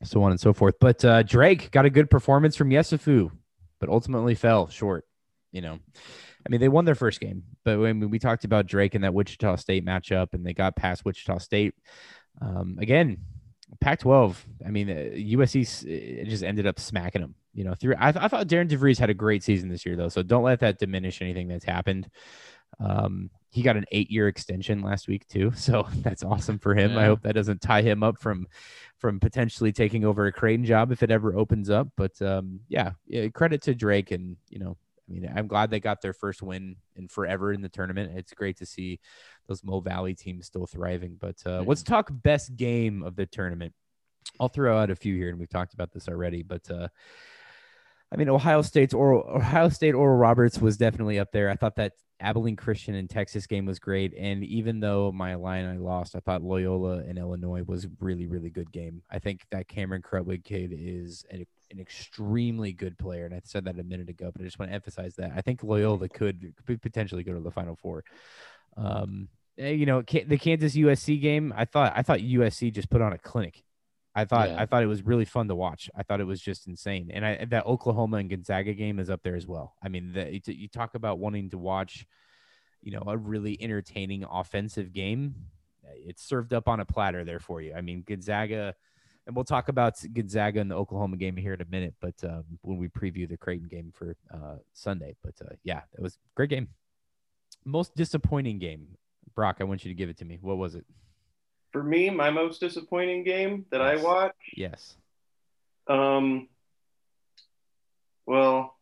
[0.02, 0.76] so on and so forth.
[0.80, 3.30] But uh, Drake got a good performance from Yesufu,
[3.78, 5.04] but ultimately fell short.
[5.52, 5.78] You know,
[6.46, 9.14] I mean, they won their first game, but when we talked about Drake and that
[9.14, 11.74] Wichita State matchup, and they got past Wichita State,
[12.40, 13.18] um, again,
[13.80, 14.36] Pac-12.
[14.66, 17.34] I mean, uh, USC just ended up smacking them.
[17.54, 20.08] You know, through I, I thought Darian DeVries had a great season this year, though.
[20.08, 22.08] So don't let that diminish anything that's happened.
[22.80, 26.92] Um, he got an eight-year extension last week too, so that's awesome for him.
[26.92, 27.00] Yeah.
[27.00, 28.46] I hope that doesn't tie him up from
[28.98, 31.88] from potentially taking over a Creighton job if it ever opens up.
[31.96, 34.76] But um, yeah, yeah, credit to Drake, and you know,
[35.08, 38.16] I mean, I'm glad they got their first win in forever in the tournament.
[38.16, 39.00] It's great to see
[39.48, 41.16] those Mo Valley teams still thriving.
[41.20, 43.72] But uh, let's talk best game of the tournament.
[44.40, 46.42] I'll throw out a few here, and we've talked about this already.
[46.42, 46.88] But uh,
[48.12, 51.48] I mean, Ohio State's Oral Ohio State Oral Roberts was definitely up there.
[51.48, 55.64] I thought that Abilene Christian and Texas game was great, and even though my line
[55.64, 59.02] I lost, I thought Loyola and Illinois was a really really good game.
[59.10, 63.64] I think that Cameron Krutwig kid is an, an extremely good player, and I said
[63.64, 66.52] that a minute ago, but I just want to emphasize that I think Loyola could,
[66.66, 68.04] could potentially go to the Final Four.
[68.76, 73.00] Um, eh, you know, the Kansas USC game, I thought I thought USC just put
[73.00, 73.62] on a clinic.
[74.14, 74.60] I thought yeah.
[74.60, 75.88] I thought it was really fun to watch.
[75.96, 79.22] I thought it was just insane, and I that Oklahoma and Gonzaga game is up
[79.22, 79.74] there as well.
[79.82, 82.06] I mean, the, you talk about wanting to watch,
[82.82, 85.34] you know, a really entertaining offensive game.
[85.94, 87.74] It's served up on a platter there for you.
[87.74, 88.74] I mean, Gonzaga,
[89.26, 92.44] and we'll talk about Gonzaga and the Oklahoma game here in a minute, but um,
[92.60, 95.16] when we preview the Creighton game for uh, Sunday.
[95.22, 96.68] But uh, yeah, it was a great game.
[97.64, 98.88] Most disappointing game,
[99.34, 99.58] Brock.
[99.60, 100.38] I want you to give it to me.
[100.40, 100.84] What was it?
[101.72, 104.00] For me, my most disappointing game that yes.
[104.00, 104.54] I watched.
[104.56, 104.96] Yes.
[105.86, 106.48] Um.
[108.26, 108.76] Well,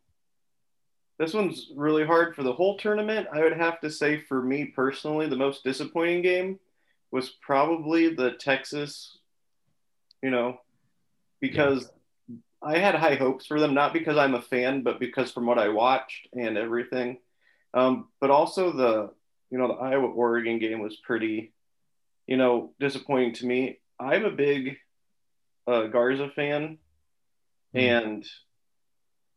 [1.19, 3.29] this one's really hard for the whole tournament.
[3.33, 6.59] I would have to say, for me personally, the most disappointing game
[7.11, 9.19] was probably the Texas.
[10.23, 10.61] You know,
[11.41, 11.91] because
[12.29, 12.37] yeah.
[12.63, 15.59] I had high hopes for them, not because I'm a fan, but because from what
[15.59, 17.19] I watched and everything.
[17.73, 19.11] Um, but also the
[19.51, 21.53] you know the Iowa Oregon game was pretty
[22.31, 23.81] you know, disappointing to me.
[23.99, 24.77] I'm a big
[25.67, 26.79] uh, Garza fan,
[27.75, 27.81] mm.
[27.81, 28.27] and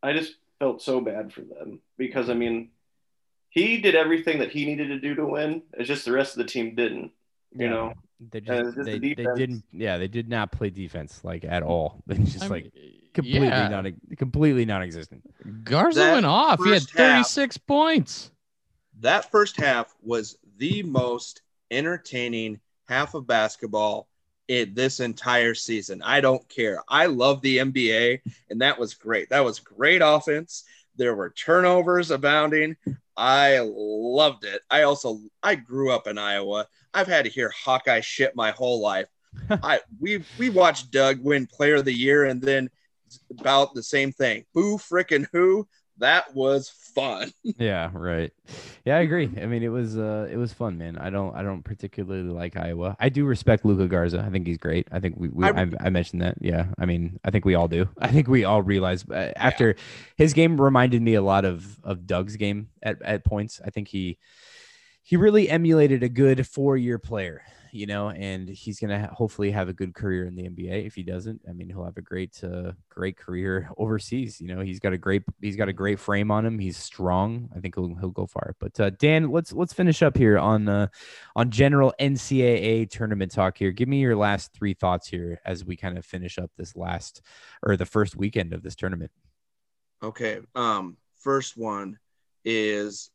[0.01, 2.69] I just felt so bad for them because I mean,
[3.49, 5.63] he did everything that he needed to do to win.
[5.73, 7.11] It's just the rest of the team didn't.
[7.51, 7.69] You yeah.
[7.69, 7.93] know,
[8.31, 9.63] they just, just they, the they didn't.
[9.71, 12.01] Yeah, they did not play defense like at all.
[12.07, 13.67] They just I like mean, completely yeah.
[13.67, 13.85] not
[14.17, 15.23] completely non-existent.
[15.63, 16.63] Garza that went off.
[16.63, 18.31] He had 36 half, points.
[18.99, 24.07] That first half was the most entertaining half of basketball
[24.47, 26.01] in this entire season.
[26.01, 26.83] I don't care.
[26.87, 29.29] I love the NBA, and that was great.
[29.29, 30.63] That was great offense.
[30.95, 32.75] There were turnovers abounding.
[33.15, 34.61] I loved it.
[34.69, 36.67] I also I grew up in Iowa.
[36.93, 39.07] I've had to hear Hawkeye shit my whole life.
[39.49, 42.69] I we we watched Doug win Player of the Year, and then
[43.39, 44.45] about the same thing.
[44.53, 45.67] Boo frickin' who?
[45.97, 47.31] that was fun.
[47.43, 48.31] yeah, right.
[48.85, 49.29] Yeah, I agree.
[49.41, 50.97] I mean, it was uh it was fun, man.
[50.97, 52.95] I don't I don't particularly like Iowa.
[52.99, 54.23] I do respect Luka Garza.
[54.25, 54.87] I think he's great.
[54.91, 56.37] I think we, we I, I, mentioned that.
[56.41, 56.67] Yeah.
[56.77, 57.87] I mean, I think we all do.
[57.99, 59.73] I think we all realize uh, after yeah.
[60.17, 63.61] his game reminded me a lot of of Doug's game at at points.
[63.63, 64.17] I think he
[65.03, 67.43] he really emulated a good four-year player
[67.73, 70.85] you know, and he's gonna ha- hopefully have a good career in the NBA.
[70.85, 74.39] If he doesn't, I mean, he'll have a great, uh, great career overseas.
[74.39, 76.59] You know, he's got a great, he's got a great frame on him.
[76.59, 77.49] He's strong.
[77.55, 78.55] I think he'll he'll go far.
[78.59, 80.87] But uh, Dan, let's let's finish up here on uh,
[81.35, 83.71] on general NCAA tournament talk here.
[83.71, 87.23] Give me your last three thoughts here as we kind of finish up this last
[87.63, 89.09] or the first weekend of this tournament.
[90.03, 90.41] Okay.
[90.53, 91.97] Um, first one
[92.45, 93.09] is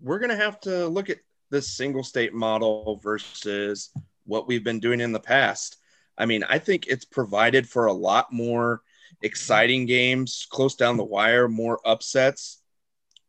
[0.00, 1.18] we're gonna have to look at
[1.50, 3.90] this single state model versus
[4.24, 5.78] what we've been doing in the past.
[6.16, 8.82] I mean, I think it's provided for a lot more
[9.22, 12.60] exciting games, close down the wire, more upsets.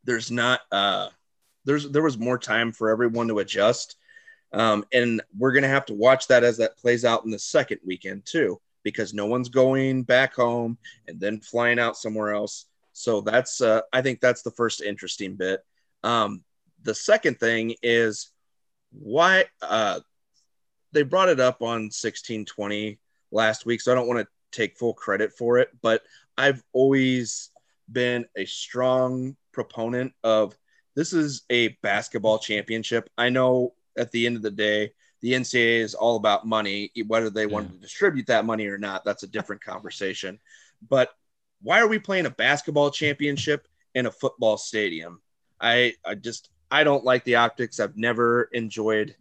[0.04, 1.10] There's not uh
[1.66, 3.96] there's there was more time for everyone to adjust.
[4.52, 7.80] Um, and we're gonna have to watch that as that plays out in the second
[7.86, 12.66] weekend too, because no one's going back home and then flying out somewhere else.
[12.94, 15.64] So that's uh, I think that's the first interesting bit.
[16.04, 16.44] Um,
[16.84, 18.32] the second thing is
[18.92, 20.00] why uh,
[20.92, 23.00] they brought it up on 1620
[23.32, 26.02] last week, so I don't want to take full credit for it, but
[26.38, 27.52] I've always
[27.92, 30.58] been a strong proponent of
[30.96, 33.10] this is a basketball championship.
[33.18, 36.92] I know at the end of the day, the NCAA is all about money.
[37.08, 40.40] Whether they want to distribute that money or not, that's a different conversation.
[40.88, 41.10] But
[41.62, 45.22] why are we playing a basketball championship in a football stadium?
[45.60, 47.80] I, I just I don't like the optics.
[47.80, 49.16] I've never enjoyed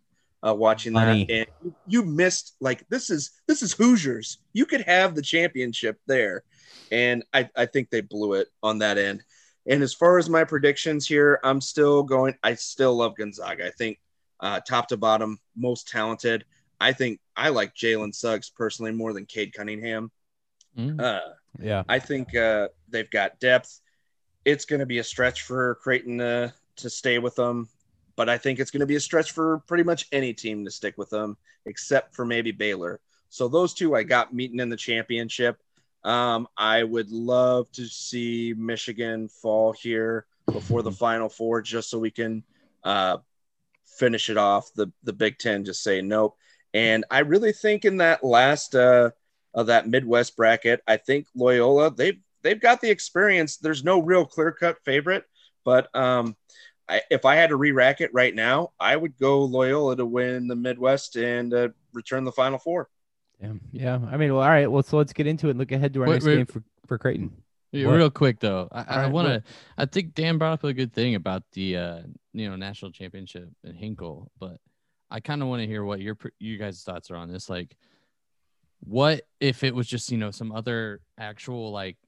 [0.47, 1.25] uh, watching Money.
[1.25, 1.49] that.
[1.65, 4.39] And you missed like this is this is Hoosiers.
[4.53, 6.45] You could have the championship there,
[6.93, 9.23] and I I think they blew it on that end.
[9.67, 12.35] And as far as my predictions here, I'm still going.
[12.43, 13.67] I still love Gonzaga.
[13.67, 13.99] I think
[14.41, 16.45] uh, top to bottom, most talented.
[16.81, 20.11] I think I like Jalen Suggs personally more than Cade Cunningham.
[20.77, 21.01] Mm.
[21.01, 21.21] Uh,
[21.61, 21.83] Yeah.
[21.89, 23.81] I think uh, they've got depth.
[24.45, 27.69] It's going to be a stretch for Creighton to, to stay with them,
[28.17, 30.71] but I think it's going to be a stretch for pretty much any team to
[30.71, 33.01] stick with them, except for maybe Baylor.
[33.29, 35.59] So those two I got meeting in the championship.
[36.05, 41.99] Um, I would love to see Michigan fall here before the Final Four, just so
[41.99, 42.43] we can
[42.85, 43.19] uh,
[43.85, 44.73] finish it off.
[44.75, 46.37] The the Big Ten just say nope.
[46.73, 49.11] And I really think in that last uh,
[49.55, 50.83] of that Midwest bracket.
[50.87, 53.57] I think Loyola they've they've got the experience.
[53.57, 55.25] There's no real clear cut favorite,
[55.65, 56.37] but um,
[56.89, 60.49] I, if I had to re-rack it right now, I would go Loyola to win
[60.49, 62.89] the Midwest and uh, return the Final Four.
[63.41, 63.53] Yeah.
[63.73, 63.99] Yeah.
[64.11, 64.71] I mean, well, all right.
[64.71, 66.37] Well, so let's get into it and look ahead to our Wait, next wait.
[66.37, 67.31] game for, for Creighton.
[67.71, 69.43] Yeah, real quick though, I, All I right, want to.
[69.77, 71.99] I think Dan brought up a good thing about the uh,
[72.33, 74.57] you know national championship and Hinkle, but
[75.11, 77.51] I kind of want to hear what your you guys' thoughts are on this.
[77.51, 77.77] Like,
[78.81, 81.99] what if it was just you know some other actual like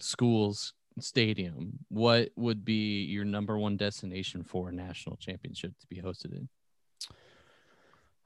[0.00, 1.78] schools stadium?
[1.88, 6.48] What would be your number one destination for a national championship to be hosted in?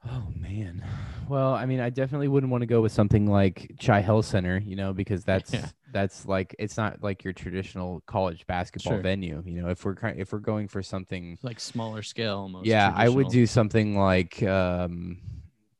[0.09, 0.85] Oh man.
[1.27, 4.57] Well, I mean, I definitely wouldn't want to go with something like CHI Health Center,
[4.57, 5.69] you know, because that's Yeah.
[5.91, 9.01] that's like it's not like your traditional college basketball Sure.
[9.01, 9.41] venue.
[9.45, 12.67] You know, if we're if we're going for something, Like smaller scale, almost.
[12.67, 15.17] yeah, I would do something like, um,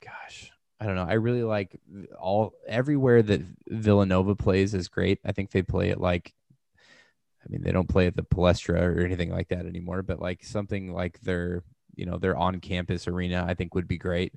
[0.03, 1.05] gosh, I don't know.
[1.07, 1.79] I really like
[2.19, 5.19] all everywhere that Villanova plays is great.
[5.23, 6.33] I think they play it like.
[7.48, 10.43] I mean, they don't play at the Palestra or anything like that anymore, but like
[10.43, 11.64] something like their,
[11.95, 14.34] you know, their on-campus arena, I think would be great.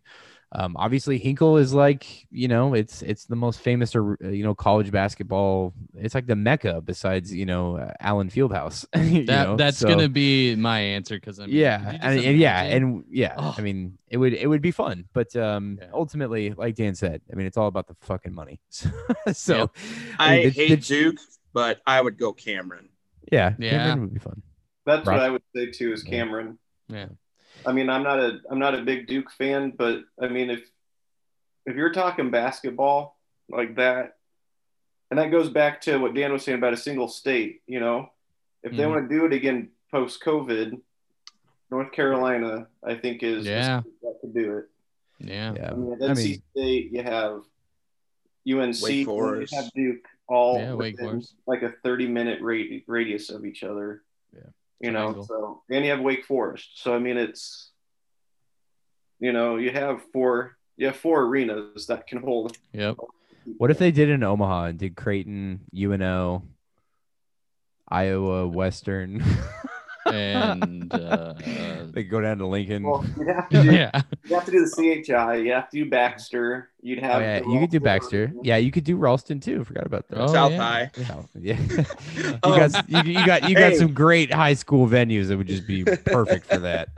[0.52, 4.52] Um, obviously, Hinkle is like, you know, it's it's the most famous, or you know,
[4.54, 5.72] college basketball.
[5.94, 8.84] It's like the mecca besides, you know, uh, Allen Fieldhouse.
[8.92, 9.26] that.
[9.26, 12.24] know, that's so- gonna be my answer because I mean, yeah, could you just and,
[12.26, 13.34] and yeah, and yeah.
[13.36, 13.54] Oh.
[13.56, 15.90] I mean, it would it would be fun, but um, Yeah.
[15.94, 18.58] ultimately, like Dan said, I mean, it's all about the fucking money.
[19.32, 19.70] so, Yep.
[20.18, 21.18] I, mean, the- hate the- Duke,
[21.52, 22.88] but I would go Cameron.
[23.30, 23.70] Yeah, Yeah.
[23.70, 24.42] Cameron would be fun.
[24.86, 25.92] That's Rock- what I would say too.
[25.92, 26.58] Is Cameron.
[26.88, 27.08] yeah,
[27.66, 30.62] I mean, I'm not a I'm not a big Duke fan, but I mean, if
[31.66, 33.16] if you're talking basketball
[33.48, 34.16] like that,
[35.10, 38.10] and that goes back to what Dan was saying about a single state, you know,
[38.62, 38.90] if they Mhm.
[38.90, 40.80] want to do it again post COVID,
[41.70, 43.80] North Carolina, I think is Yeah.
[43.82, 44.64] state that could do it.
[45.18, 45.52] yeah.
[45.54, 47.42] Yeah, I mean, at I mean- State, you have
[48.46, 53.62] UNC, you have Duke, all Yeah, within like a 30 minute radi- radius of each
[53.64, 54.02] other.
[54.32, 54.40] Yeah.
[54.80, 55.24] You know, Triangle.
[55.26, 56.70] so and you have Wake Forest.
[56.82, 57.70] So I mean, it's
[59.18, 62.56] you know, you have four you have four arenas that can hold.
[62.72, 62.96] Yep.
[63.58, 66.42] What if they did in Omaha and did Creighton, UNO,
[67.88, 69.22] Iowa, Western?
[70.12, 71.34] And uh,
[71.92, 72.82] they go down to Lincoln.
[72.82, 75.36] Well, you'd have to do yeah, you have to do the CHI.
[75.36, 76.70] You have to do Baxter.
[76.82, 78.32] You'd oh, have yeah, the you could do Baxter.
[78.42, 79.64] Yeah, you could do Ralston too.
[79.64, 80.18] Forgot about that.
[80.18, 80.58] Oh, South yeah.
[80.58, 80.90] High.
[81.06, 81.58] South, yeah.
[82.16, 83.76] you got you, you got you got hey.
[83.76, 86.88] some great high school venues that would just be perfect for that.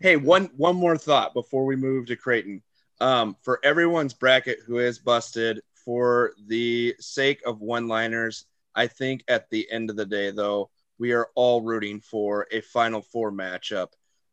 [0.00, 2.62] hey, one one more thought before we move to Creighton.
[3.00, 9.50] Um, for everyone's bracket who is busted, for the sake of one-liners, I think at
[9.50, 13.88] the end of the day, though, we are all rooting for a Final Four matchup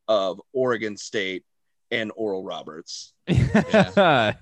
[0.07, 1.43] of Oregon State
[1.91, 3.13] and Oral Roberts.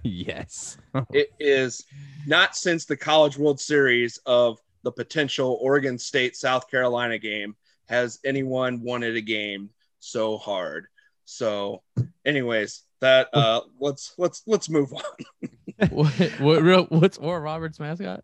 [0.03, 0.77] yes.
[1.11, 1.83] It is
[2.27, 7.55] not since the College World Series of the potential Oregon State South Carolina game
[7.87, 10.87] has anyone wanted a game so hard.
[11.25, 11.81] So,
[12.25, 15.89] anyways, that uh, let's let's let's move on.
[15.89, 16.85] what, what real?
[16.85, 18.23] What's Oral Roberts' mascot?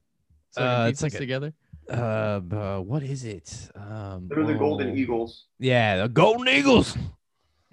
[0.52, 1.54] So Uh, it's like this a- together.
[1.90, 3.70] Uh, uh, what is it?
[3.76, 5.46] Um, They're the Golden oh, Eagles.
[5.60, 6.98] Yeah, the Golden Eagles.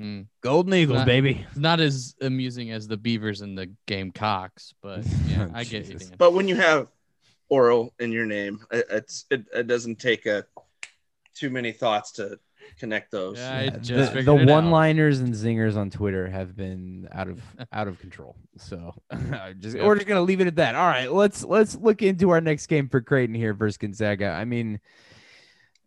[0.01, 0.27] Mm.
[0.41, 1.47] Golden Eagles, Not- baby.
[1.49, 5.87] It's not as amusing as the Beavers and the Gamecocks, but yeah, Oh, I get
[5.87, 6.09] you, Jesus.
[6.09, 6.17] Dan.
[6.19, 6.89] But when you have
[7.49, 10.45] Oral in your name, it, it's it, it doesn't take a
[11.35, 12.39] too many thoughts to
[12.79, 13.39] connect those.
[13.39, 17.41] Yeah, I just the, the one-liners and zingers on Twitter have been out of
[17.73, 18.37] out of control.
[18.57, 18.95] So
[19.59, 20.75] just we're just gonna leave it at that.
[20.75, 24.29] All right, let's let's look into our next game for Creighton here versus Gonzaga.
[24.29, 24.81] I mean,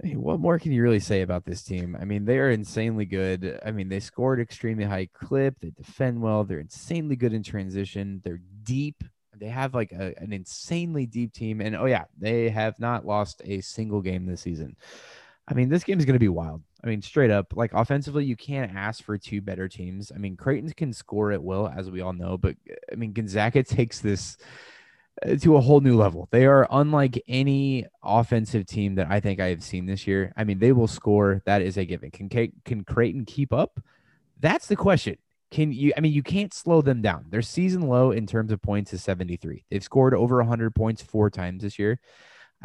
[0.03, 1.97] I mean, what more can you really say about this team?
[1.99, 3.59] I mean, they are insanely good.
[3.65, 5.59] I mean, they scored extremely high clip.
[5.59, 6.43] They defend well.
[6.43, 8.21] They're insanely good in transition.
[8.23, 9.03] They're deep.
[9.37, 11.61] They have like a, an insanely deep team.
[11.61, 14.75] And oh, yeah, they have not lost a single game this season.
[15.47, 16.61] I mean, this game is going to be wild.
[16.83, 20.11] I mean, straight up, like offensively, you can't ask for two better teams.
[20.13, 22.55] I mean, Creighton can score at will, as we all know, but
[22.91, 24.37] I mean, Gonzaga takes this
[25.25, 26.27] uh, to a whole new level.
[26.31, 30.33] They are unlike any offensive team that I think I have seen this year.
[30.35, 31.41] I mean, they will score.
[31.45, 32.11] That is a given.
[32.11, 33.79] Can can Creighton keep up?
[34.39, 35.17] That's the question.
[35.51, 35.93] Can you?
[35.95, 37.25] I mean, you can't slow them down.
[37.29, 39.63] Their season low in terms of points is 73.
[39.69, 41.99] They've scored over 100 points four times this year.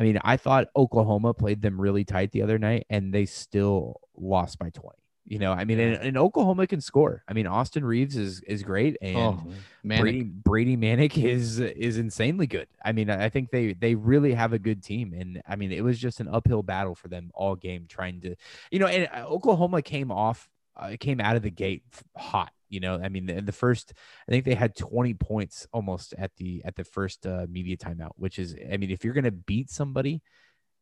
[0.00, 4.00] I mean, I thought Oklahoma played them really tight the other night, and they still
[4.16, 4.96] lost by 20.
[5.26, 7.22] You know, I mean, and, and, Oklahoma can score.
[7.28, 9.44] I mean, Austin Reaves is is great, and oh,
[9.84, 12.66] Brady Brady Manek is is insanely good.
[12.82, 15.84] I mean, I think they they really have a good team, and I mean, it
[15.84, 18.34] was just an uphill battle for them all game trying to,
[18.70, 21.84] you know, and uh, Oklahoma came off, uh, came out of the gate
[22.16, 22.52] hot.
[22.70, 23.92] You know, I mean, the, the first,
[24.28, 28.12] I think they had 20 points almost at the at the first uh, media timeout,
[28.16, 30.22] which is, I mean, if you're gonna beat somebody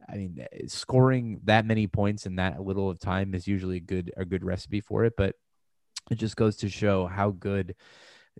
[0.08, 3.80] I mean, eh, scoring that many points in that little of time is usually a
[3.80, 5.14] good a good recipe for it.
[5.16, 5.34] But
[6.10, 7.74] it just goes to show how good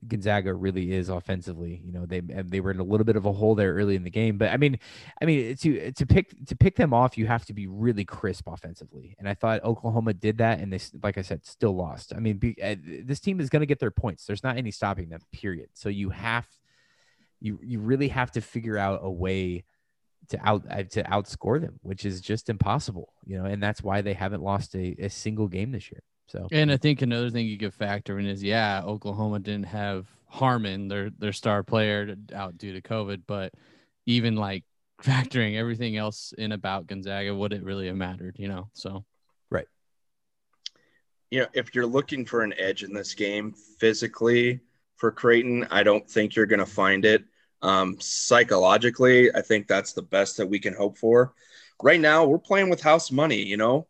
[0.07, 1.83] Gonzaga really is offensively.
[1.85, 4.05] You know, they they were in a little bit of a hole there early in
[4.05, 4.79] the game, but I mean,
[5.21, 8.47] I mean to to pick to pick them off, you have to be really crisp
[8.47, 9.17] offensively.
[9.19, 12.13] And I thought Oklahoma did that, and they, like I said, still lost.
[12.15, 14.25] I mean, be, uh, this team is going to get their points.
[14.25, 15.21] There's not any stopping them.
[15.33, 15.71] Period.
[15.75, 16.47] So you have
[17.41, 19.65] you you really have to figure out a way
[20.29, 24.03] to out uh, to outscore them, which is just impossible, you know, and that's why
[24.03, 26.03] they haven't lost a, a single game this year.
[26.29, 30.07] So, and I think another thing you could factor in is, yeah, Oklahoma didn't have
[30.27, 33.55] Harmon, their their star player, out due to COVID, but
[34.07, 34.65] even like
[35.03, 38.69] factoring everything else in about Gonzaga, would it really have mattered, you know?
[38.75, 39.05] So,
[39.51, 39.67] right.
[41.31, 44.61] You know, if you're looking for an edge in this game physically
[44.97, 47.25] for Creighton, I don't think you're going to find it.
[47.63, 51.33] Um, psychologically, I think that's the best that we can hope for.
[51.83, 53.43] Right now, we're playing with house money.
[53.43, 53.87] You know,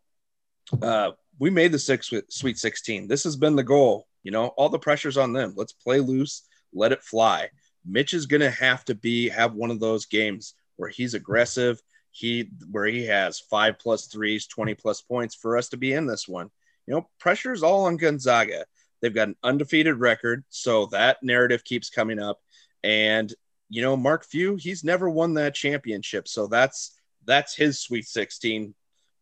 [0.82, 3.08] uh, we made the six Sweet 16.
[3.08, 4.06] This has been the goal.
[4.22, 5.54] You know, all the pressure's on them.
[5.56, 7.50] Let's play loose, let it fly.
[7.84, 11.80] Mitch is going to have to be have one of those games where he's aggressive.
[12.10, 16.06] He where he has five plus threes, 20 plus points for us to be in
[16.06, 16.50] this one.
[16.86, 18.64] You know, pressure is all on Gonzaga.
[19.00, 22.40] They've got an undefeated record, so that narrative keeps coming up.
[22.82, 23.32] And
[23.68, 26.26] you know, Mark Few, he's never won that championship.
[26.26, 28.74] So that's that's his Sweet 16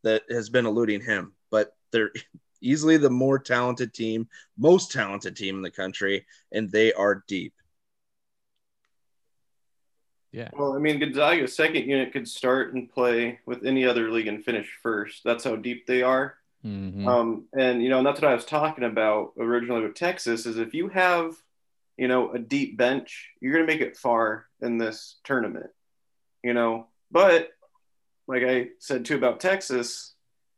[0.04, 1.35] that has been eluding him.
[1.50, 2.12] But they're
[2.60, 7.54] easily the more talented team, most talented team in the country, and they are deep.
[10.32, 10.50] Yeah.
[10.52, 14.44] Well, I mean, Gonzaga's second unit could start and play with any other league and
[14.44, 15.22] finish first.
[15.24, 16.34] That's how deep they are.
[16.64, 17.08] Mm-hmm.
[17.08, 20.44] Um, and you know, and that's what I was talking about originally with Texas.
[20.44, 21.36] Is if you have
[21.96, 25.70] you know, a deep bench, you're going to make it far in this tournament,
[26.42, 26.86] you know.
[27.10, 27.50] But
[28.28, 30.14] like I said too about Texas,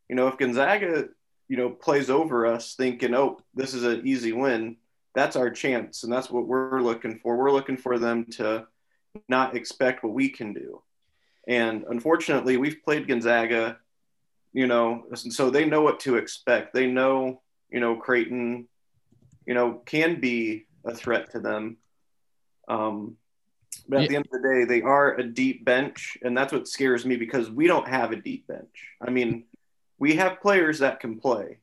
[0.08, 1.08] you know, if Gonzaga,
[1.48, 4.76] you know, plays over us thinking, oh, this is an easy win,
[5.14, 6.04] that's our chance.
[6.04, 7.36] And that's what we're looking for.
[7.36, 8.66] We're looking for them to
[9.28, 10.82] not expect what we can do.
[11.46, 13.78] And unfortunately, we've played Gonzaga,
[14.52, 16.74] you know, so they know what to expect.
[16.74, 17.40] They know,
[17.70, 18.68] you know, Creighton,
[19.46, 21.78] you know, can be a threat to them.
[22.68, 23.16] Um,
[23.88, 26.68] but at the end of the day, they are a deep bench, and that's what
[26.68, 28.94] scares me because we don't have a deep bench.
[29.00, 29.44] I mean,
[29.98, 31.58] we have players that can play,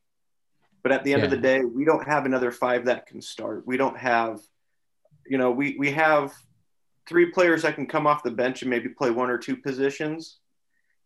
[0.83, 1.25] but at the end yeah.
[1.25, 3.65] of the day, we don't have another five that can start.
[3.65, 4.39] We don't have,
[5.25, 6.33] you know, we we have
[7.07, 10.37] three players that can come off the bench and maybe play one or two positions.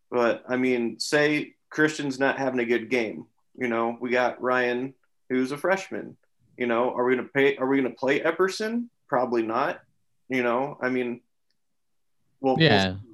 [0.09, 3.25] But I mean, say Christian's not having a good game.
[3.55, 4.93] You know, we got Ryan,
[5.29, 6.17] who's a freshman.
[6.57, 7.55] You know, are we going to pay?
[7.57, 8.87] Are we going to play Epperson?
[9.07, 9.79] Probably not.
[10.29, 11.21] You know, I mean,
[12.41, 12.87] well, yeah.
[12.87, 13.08] We'll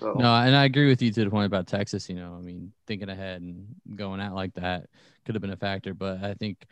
[0.00, 0.12] so.
[0.12, 2.08] No, and I agree with you to the point about Texas.
[2.08, 3.66] You know, I mean, thinking ahead and
[3.96, 4.86] going out like that
[5.24, 6.66] could have been a factor, but I think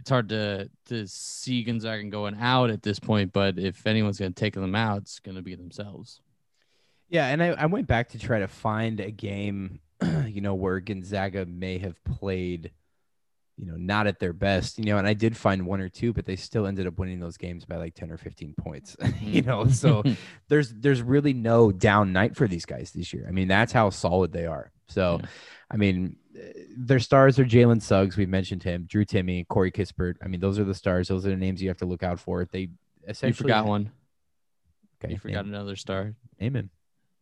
[0.00, 3.32] it's hard to to see Gonzaga going out at this point.
[3.32, 6.20] But if anyone's going to take them out, it's going to be themselves.
[7.08, 9.80] Yeah, and I, I went back to try to find a game,
[10.26, 12.70] you know, where Gonzaga may have played
[13.58, 16.12] you know, not at their best, you know, and I did find one or two,
[16.12, 19.42] but they still ended up winning those games by like 10 or 15 points, you
[19.42, 19.48] mm-hmm.
[19.48, 19.68] know.
[19.68, 20.02] So
[20.48, 23.26] there's there's really no down night for these guys this year.
[23.28, 24.72] I mean, that's how solid they are.
[24.88, 25.28] So yeah.
[25.70, 26.16] I mean,
[26.76, 30.16] their stars are Jalen Suggs, We've mentioned him, Drew Timme, Corey Kispert.
[30.22, 32.20] I mean, those are the stars, those are the names you have to look out
[32.20, 32.44] for.
[32.44, 32.70] They
[33.06, 33.92] essentially You forgot one.
[35.02, 35.12] Okay.
[35.12, 35.54] You forgot name.
[35.54, 36.14] another star.
[36.40, 36.70] Name him.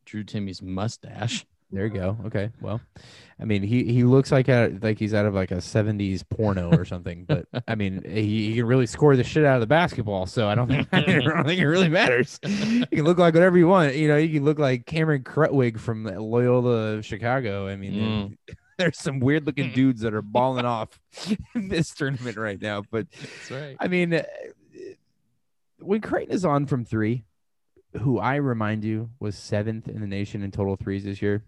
[0.05, 1.47] Drew Timme's mustache.
[1.73, 2.17] There you go.
[2.27, 2.51] Okay.
[2.61, 2.81] Well,
[3.41, 6.71] I mean, he he looks like a like he's out of like a '70s porno
[6.77, 7.25] or something.
[7.27, 10.27] But I mean, he, he can really score the shit out of the basketball.
[10.27, 12.41] So I don't think I don't think it really matters.
[12.43, 13.95] You can look like whatever you want.
[13.95, 17.69] You know, you can look like Cameron Krutwig from Loyola Chicago.
[17.69, 18.37] I mean, Mm.
[18.79, 20.99] there's some weird looking dudes that are balling off
[21.55, 22.83] in this tournament right now.
[22.91, 23.77] But That's right.
[23.79, 24.23] I mean, uh,
[25.79, 27.25] when Creighton is on from three,
[28.01, 31.45] who I remind you was seventh in the nation in total threes this year,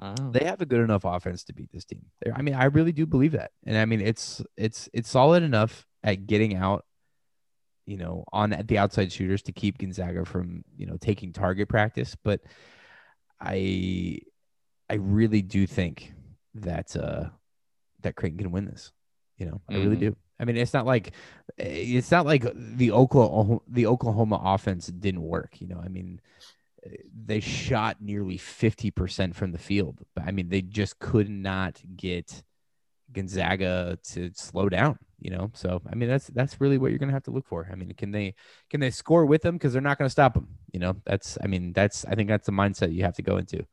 [0.00, 0.14] Wow.
[0.32, 2.06] they have a good enough offense to beat this team.
[2.20, 5.42] They're- I mean, I really do believe that, and I mean, it's it's it's solid
[5.42, 6.86] enough at getting out,
[7.86, 11.68] you know, on at the outside shooters to keep Gonzaga from you know taking target
[11.68, 12.16] practice.
[12.22, 12.40] But
[13.40, 14.18] I
[14.88, 16.12] I really do think
[16.54, 17.28] that uh
[18.00, 18.92] that Creighton can win this.
[19.38, 20.00] You know, I really Mhm.
[20.00, 20.16] do.
[20.38, 21.12] I mean, it's not like
[21.58, 25.60] it's not like the Oklahoma the Oklahoma offense didn't work.
[25.60, 26.20] You know, I mean,
[27.24, 32.42] they shot nearly fifty percent from the field, I mean, they just could not get
[33.12, 34.98] Gonzaga to slow down.
[35.18, 37.68] You know, so I mean, that's that's really what you're gonna have to look for.
[37.70, 38.34] I mean, can they
[38.70, 40.48] can they score with them because they're not gonna stop them?
[40.72, 43.36] You know, that's I mean, that's I think that's the mindset you have to go
[43.36, 43.66] into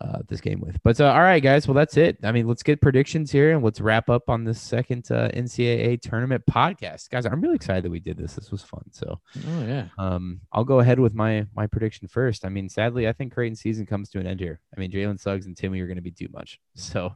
[0.00, 0.76] uh, this game with.
[0.82, 1.66] But uh, all right, guys.
[1.66, 2.18] Well, that's it.
[2.22, 6.00] I mean, let's get predictions here and let's wrap up on this second uh, NCAA
[6.00, 7.26] tournament podcast, guys.
[7.26, 8.34] I'm really excited that we did this.
[8.34, 8.82] This was fun.
[8.92, 9.88] So, Oh yeah.
[9.98, 12.44] um, I'll go ahead with my my prediction first.
[12.44, 14.60] I mean, sadly, I think Creighton season comes to an end here.
[14.76, 16.60] I mean, Jalen Suggs and Timme are going to be too much.
[16.74, 17.14] So.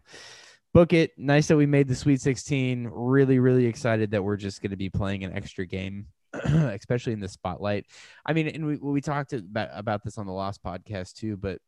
[0.75, 1.11] Book it.
[1.19, 2.89] Nice that we made the Sweet 16.
[2.91, 7.21] Really, really excited that we're just going to be playing an extra game, especially in
[7.21, 7.85] the spotlight.
[8.25, 11.59] I mean, and we we talked about about this on the Lost podcast too, but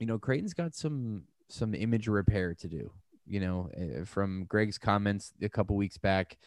[0.00, 2.90] you know, Creighton's got some some image repair to do.
[3.26, 6.38] You know, eh, from Greg's comments a couple weeks back,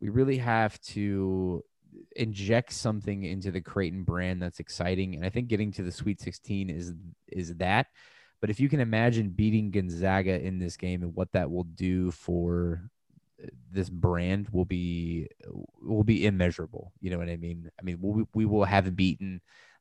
[0.00, 1.62] we really have to
[2.16, 6.20] inject something into the Creighton brand that's exciting, and I think getting to the Sweet
[6.20, 6.94] 16 is
[7.28, 7.86] is that.
[8.40, 12.10] But if you can imagine beating Gonzaga in this game and what that will do
[12.10, 12.90] for
[13.42, 15.28] uh, this brand will be
[15.80, 16.92] will be immeasurable.
[17.00, 17.70] You know what I mean?
[17.78, 19.40] I mean, we, we will have beaten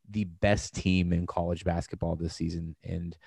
[0.10, 3.18] the best team in college basketball this season, and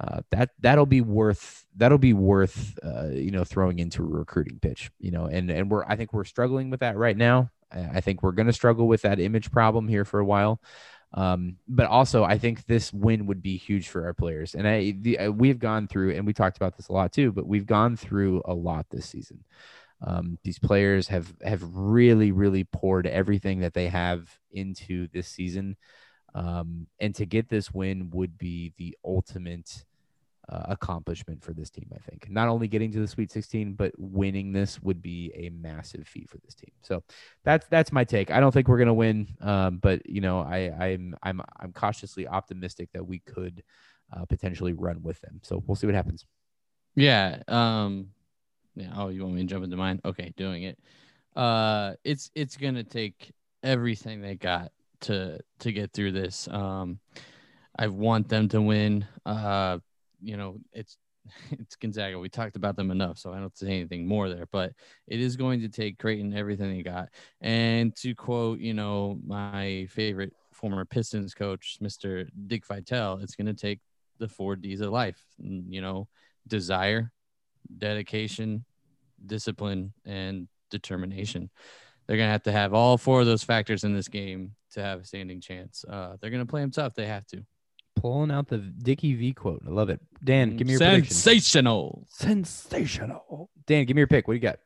[0.00, 4.58] uh, that that'll be worth that'll be worth uh, you know throwing into a recruiting
[4.60, 4.90] pitch.
[4.98, 7.50] You know, and and we're I think we're struggling with that right now.
[7.72, 10.60] I I think we're going to struggle with that image problem here for a while.
[11.12, 14.54] Um, but also, I think this win would be huge for our players.
[14.54, 17.32] And I, the, uh, we've gone through, and we talked about this a lot too,
[17.32, 19.44] but we've gone through a lot this season.
[20.02, 25.76] Um, these players have have really, really poured everything that they have into this season,
[26.34, 29.84] um, and to get this win would be the ultimate
[30.50, 31.88] uh, accomplishment for this team.
[31.94, 35.50] I think not only getting to the Sweet 16, but winning this would be a
[35.50, 36.72] massive feat for this team.
[36.82, 37.02] So
[37.44, 38.30] that's that's my take.
[38.30, 42.26] I don't think we're gonna win, um, but you know, I I'm I'm I'm cautiously
[42.26, 43.62] optimistic that we could
[44.12, 45.40] uh, potentially run with them.
[45.42, 46.26] So we'll see what happens.
[46.96, 47.42] Yeah.
[47.46, 48.08] Um
[48.74, 50.00] yeah, oh, you want me to jump into mine?
[50.04, 50.78] Okay, doing it.
[51.36, 54.72] Uh it's it's gonna take everything they got
[55.02, 56.48] to to get through this.
[56.48, 57.00] Um
[57.78, 59.06] I want them to win.
[59.24, 59.78] Uh,
[60.20, 60.96] you know, it's
[61.50, 62.18] it's Gonzaga.
[62.18, 64.46] We talked about them enough, so I don't say anything more there.
[64.50, 64.72] But
[65.06, 67.08] it is going to take Creighton everything they got.
[67.40, 72.28] And to quote, you know, my favorite former Pistons coach, Mr.
[72.46, 73.80] Dick Vitale, it's going to take
[74.18, 75.22] the four D's of life.
[75.38, 76.08] You know,
[76.46, 77.12] desire,
[77.78, 78.64] dedication,
[79.24, 81.50] discipline, and determination.
[82.06, 84.82] They're going to have to have all four of those factors in this game to
[84.82, 85.84] have a standing chance.
[85.88, 86.94] Uh, they're going to play them tough.
[86.94, 87.44] They have to.
[87.96, 89.62] Pulling out the Dickie V quote.
[89.66, 90.00] I love it.
[90.24, 91.14] Dan, give me your prediction.
[91.14, 92.06] sensational.
[92.08, 93.50] Sensational.
[93.66, 94.26] Dan, give me your pick.
[94.26, 94.58] What do you got?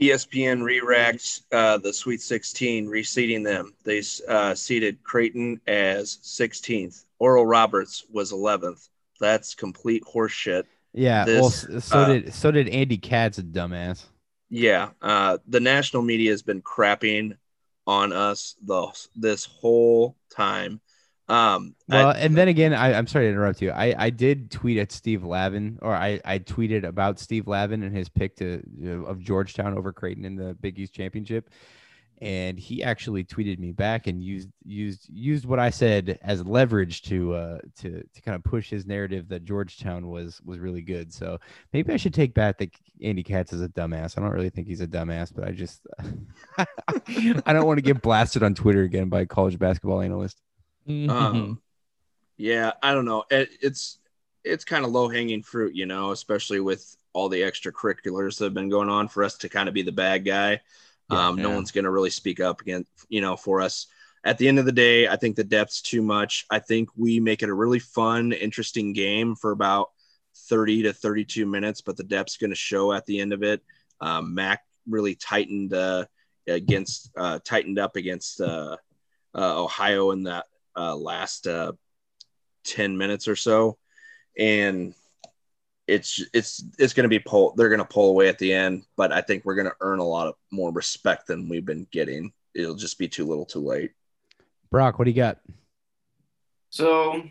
[0.00, 3.72] ESPN re-racked uh, the Sweet 16, reseeding them.
[3.84, 7.04] They uh, seeded Creighton as 16th.
[7.18, 8.88] Oral Roberts was 11th.
[9.20, 10.64] That's complete horseshit.
[10.92, 11.24] Yeah.
[11.24, 14.04] This, well, so uh, did so did Andy Katz, a dumbass.
[14.48, 17.36] Yeah, uh, the national media has been crapping
[17.86, 20.80] on us the this whole time.
[21.28, 23.70] Um, I- Well, and then again, I, I'm sorry to interrupt you.
[23.72, 27.96] I, I did tweet at Steve Lavin, or I, I tweeted about Steve Lavin and
[27.96, 28.62] his pick to
[29.08, 31.50] of Georgetown over Creighton in the Big East championship,
[32.18, 37.02] and he actually tweeted me back and used used used what I said as leverage
[37.02, 41.12] to uh to to kind of push his narrative that Georgetown was was really good.
[41.12, 41.38] So
[41.72, 42.70] maybe I should take back that
[43.02, 44.16] Andy Katz is a dumbass.
[44.16, 45.86] I don't really think he's a dumbass, but I just
[46.58, 50.40] I don't want to get blasted on Twitter again by a college basketball analyst.
[50.88, 51.10] Mm-hmm.
[51.10, 51.60] Um,
[52.38, 53.24] yeah, I don't know.
[53.30, 53.98] It, it's
[54.44, 58.54] it's kind of low hanging fruit, you know, especially with all the extracurriculars that have
[58.54, 60.60] been going on for us to kind of be the bad guy.
[61.10, 63.86] Yeah, um, No one's going to really speak up again, you know, for us.
[64.24, 66.46] at the end of the day, I think the depth's too much.
[66.50, 69.90] I think we make it a really fun, interesting game for about
[70.48, 73.62] 30 to 32 minutes, but the depth's going to show at the end of it.
[74.00, 76.06] Um, Mac really tightened uh,
[76.48, 78.76] against, uh, tightened up against uh,
[79.34, 80.46] uh Ohio in that
[80.76, 81.72] uh, last uh,
[82.64, 83.78] 10 minutes or so.
[84.38, 84.92] And
[85.86, 88.84] it's it's it's going to be pull they're going to pull away at the end
[88.96, 91.86] but i think we're going to earn a lot of more respect than we've been
[91.90, 92.32] getting.
[92.54, 93.92] It'll just be too little too late.
[94.70, 95.38] Brock what do you got?
[96.70, 97.22] So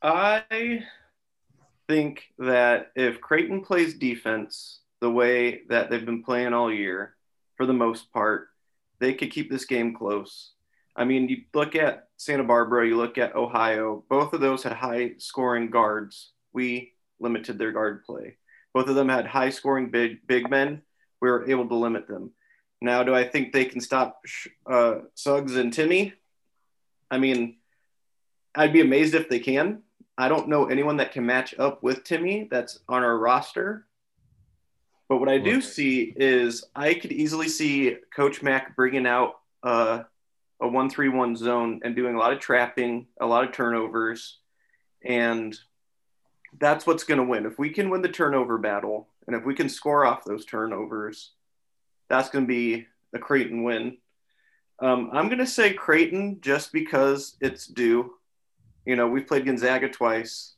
[0.00, 0.84] i
[1.88, 7.16] think that if creighton plays defense the way that they've been playing all year
[7.56, 8.48] for the most part
[9.00, 10.52] they could keep this game close.
[10.94, 14.72] I mean you look at santa barbara you look at ohio both of those had
[14.72, 16.32] high scoring guards.
[16.52, 18.36] We limited their guard play.
[18.74, 20.82] Both of them had high scoring big big men.
[21.20, 22.32] We were able to limit them.
[22.80, 24.20] Now, do I think they can stop
[24.70, 26.12] uh, Suggs and Timme?
[27.10, 27.56] I mean,
[28.54, 29.82] I'd be amazed if they can.
[30.16, 33.86] I don't know anyone that can match up with Timme that's on our roster.
[35.08, 40.02] But what I do see is I could easily see Coach Mack bringing out uh,
[40.60, 44.38] a one-three-one zone and doing a lot of trapping, a lot of turnovers,
[45.02, 45.58] and
[46.58, 47.46] that's what's going to win.
[47.46, 51.32] If we can win the turnover battle and if we can score off those turnovers,
[52.08, 53.98] that's going to be a Creighton win.
[54.80, 58.14] Um, I'm going to say Creighton just because it's due.
[58.86, 60.54] You know, we've played Gonzaga twice,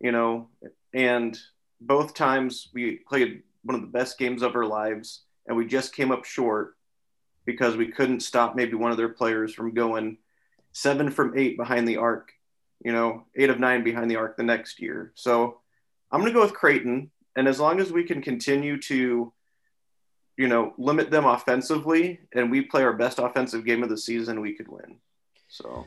[0.00, 0.48] you know,
[0.94, 1.38] and
[1.80, 5.94] both times we played one of the best games of our lives and we just
[5.94, 6.76] came up short
[7.44, 10.18] because we couldn't stop maybe one of their players from going
[10.72, 12.32] seven from eight behind the arc
[12.84, 15.12] you know, eight of nine behind the arc the next year.
[15.14, 15.60] So
[16.10, 17.10] I'm going to go with Creighton.
[17.36, 19.32] And as long as we can continue to,
[20.36, 24.40] you know, limit them offensively and we play our best offensive game of the season,
[24.40, 24.98] we could win.
[25.48, 25.86] So,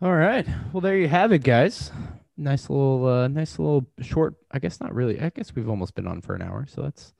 [0.00, 0.46] all right.
[0.72, 1.90] Well, there you have it, guys.
[2.36, 4.34] Nice little, uh, nice little short.
[4.50, 5.20] I guess not really.
[5.20, 7.12] I guess we've almost been on for an hour, so that's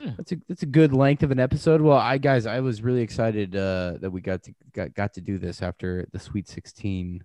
[0.00, 0.12] yeah.
[0.16, 1.80] that's a that's a good length of an episode.
[1.80, 5.20] Well, I guys, I was really excited uh, that we got to got, got to
[5.20, 7.22] do this after the Sweet Sixteen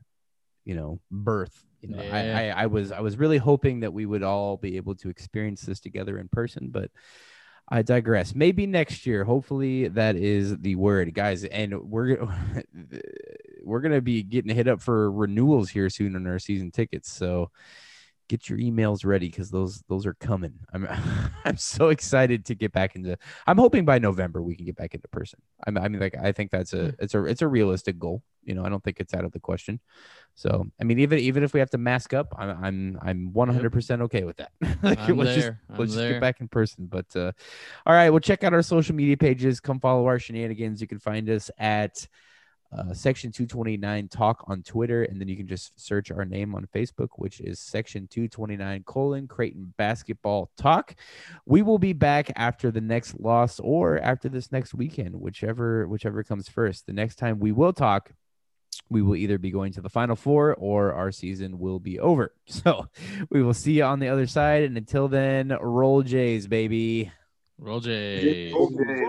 [0.66, 1.64] you know birth.
[1.82, 2.52] you know yeah.
[2.56, 5.10] I, I, I was i was really hoping that we would all be able to
[5.10, 6.92] experience this together in person but
[7.72, 8.36] i digress.
[8.36, 9.24] Maybe next year.
[9.24, 11.14] Hopefully that is the word.
[11.14, 12.28] Guys and we're
[13.64, 17.10] we're gonna be getting hit up for renewals here soon on our season tickets.
[17.12, 17.50] So
[18.32, 20.54] get your emails ready because those those are coming.
[20.74, 20.88] I'm
[21.46, 23.18] I'm so excited to get back into.
[23.46, 25.42] I'm hoping by November we can get back into person.
[25.68, 28.24] I'm, I mean, like I think that's a it's a it's a realistic goal.
[28.44, 29.82] You know, I don't think it's out of the question.
[30.36, 33.72] So I mean, even even if we have to mask up, I'm I'm I'm 100
[33.72, 34.52] percent okay with that.
[34.82, 35.60] like, I'm let's there.
[35.68, 36.88] just let's just get back in person.
[36.90, 37.34] But uh,
[37.86, 39.60] all right, well, check out our social media pages.
[39.60, 40.80] Come follow our shenanigans.
[40.80, 42.08] You can find us at
[42.78, 46.68] uh, Section 229 Talk on Twitter, and then you can just search our name on
[46.74, 50.96] Facebook, which is Section 229 colon Creighton Basketball Talk.
[51.46, 56.24] We will be back after the next loss or after this next weekend, whichever whichever
[56.24, 56.86] comes first.
[56.86, 58.14] The next time we will talk,
[58.90, 62.34] we will either be going to the Final Four or our season will be over.
[62.46, 62.88] So
[63.30, 67.12] we will see you on the other side, and until then, roll Jays, baby.
[67.58, 68.54] Roll Jays.
[68.54, 69.08] Roll Jays.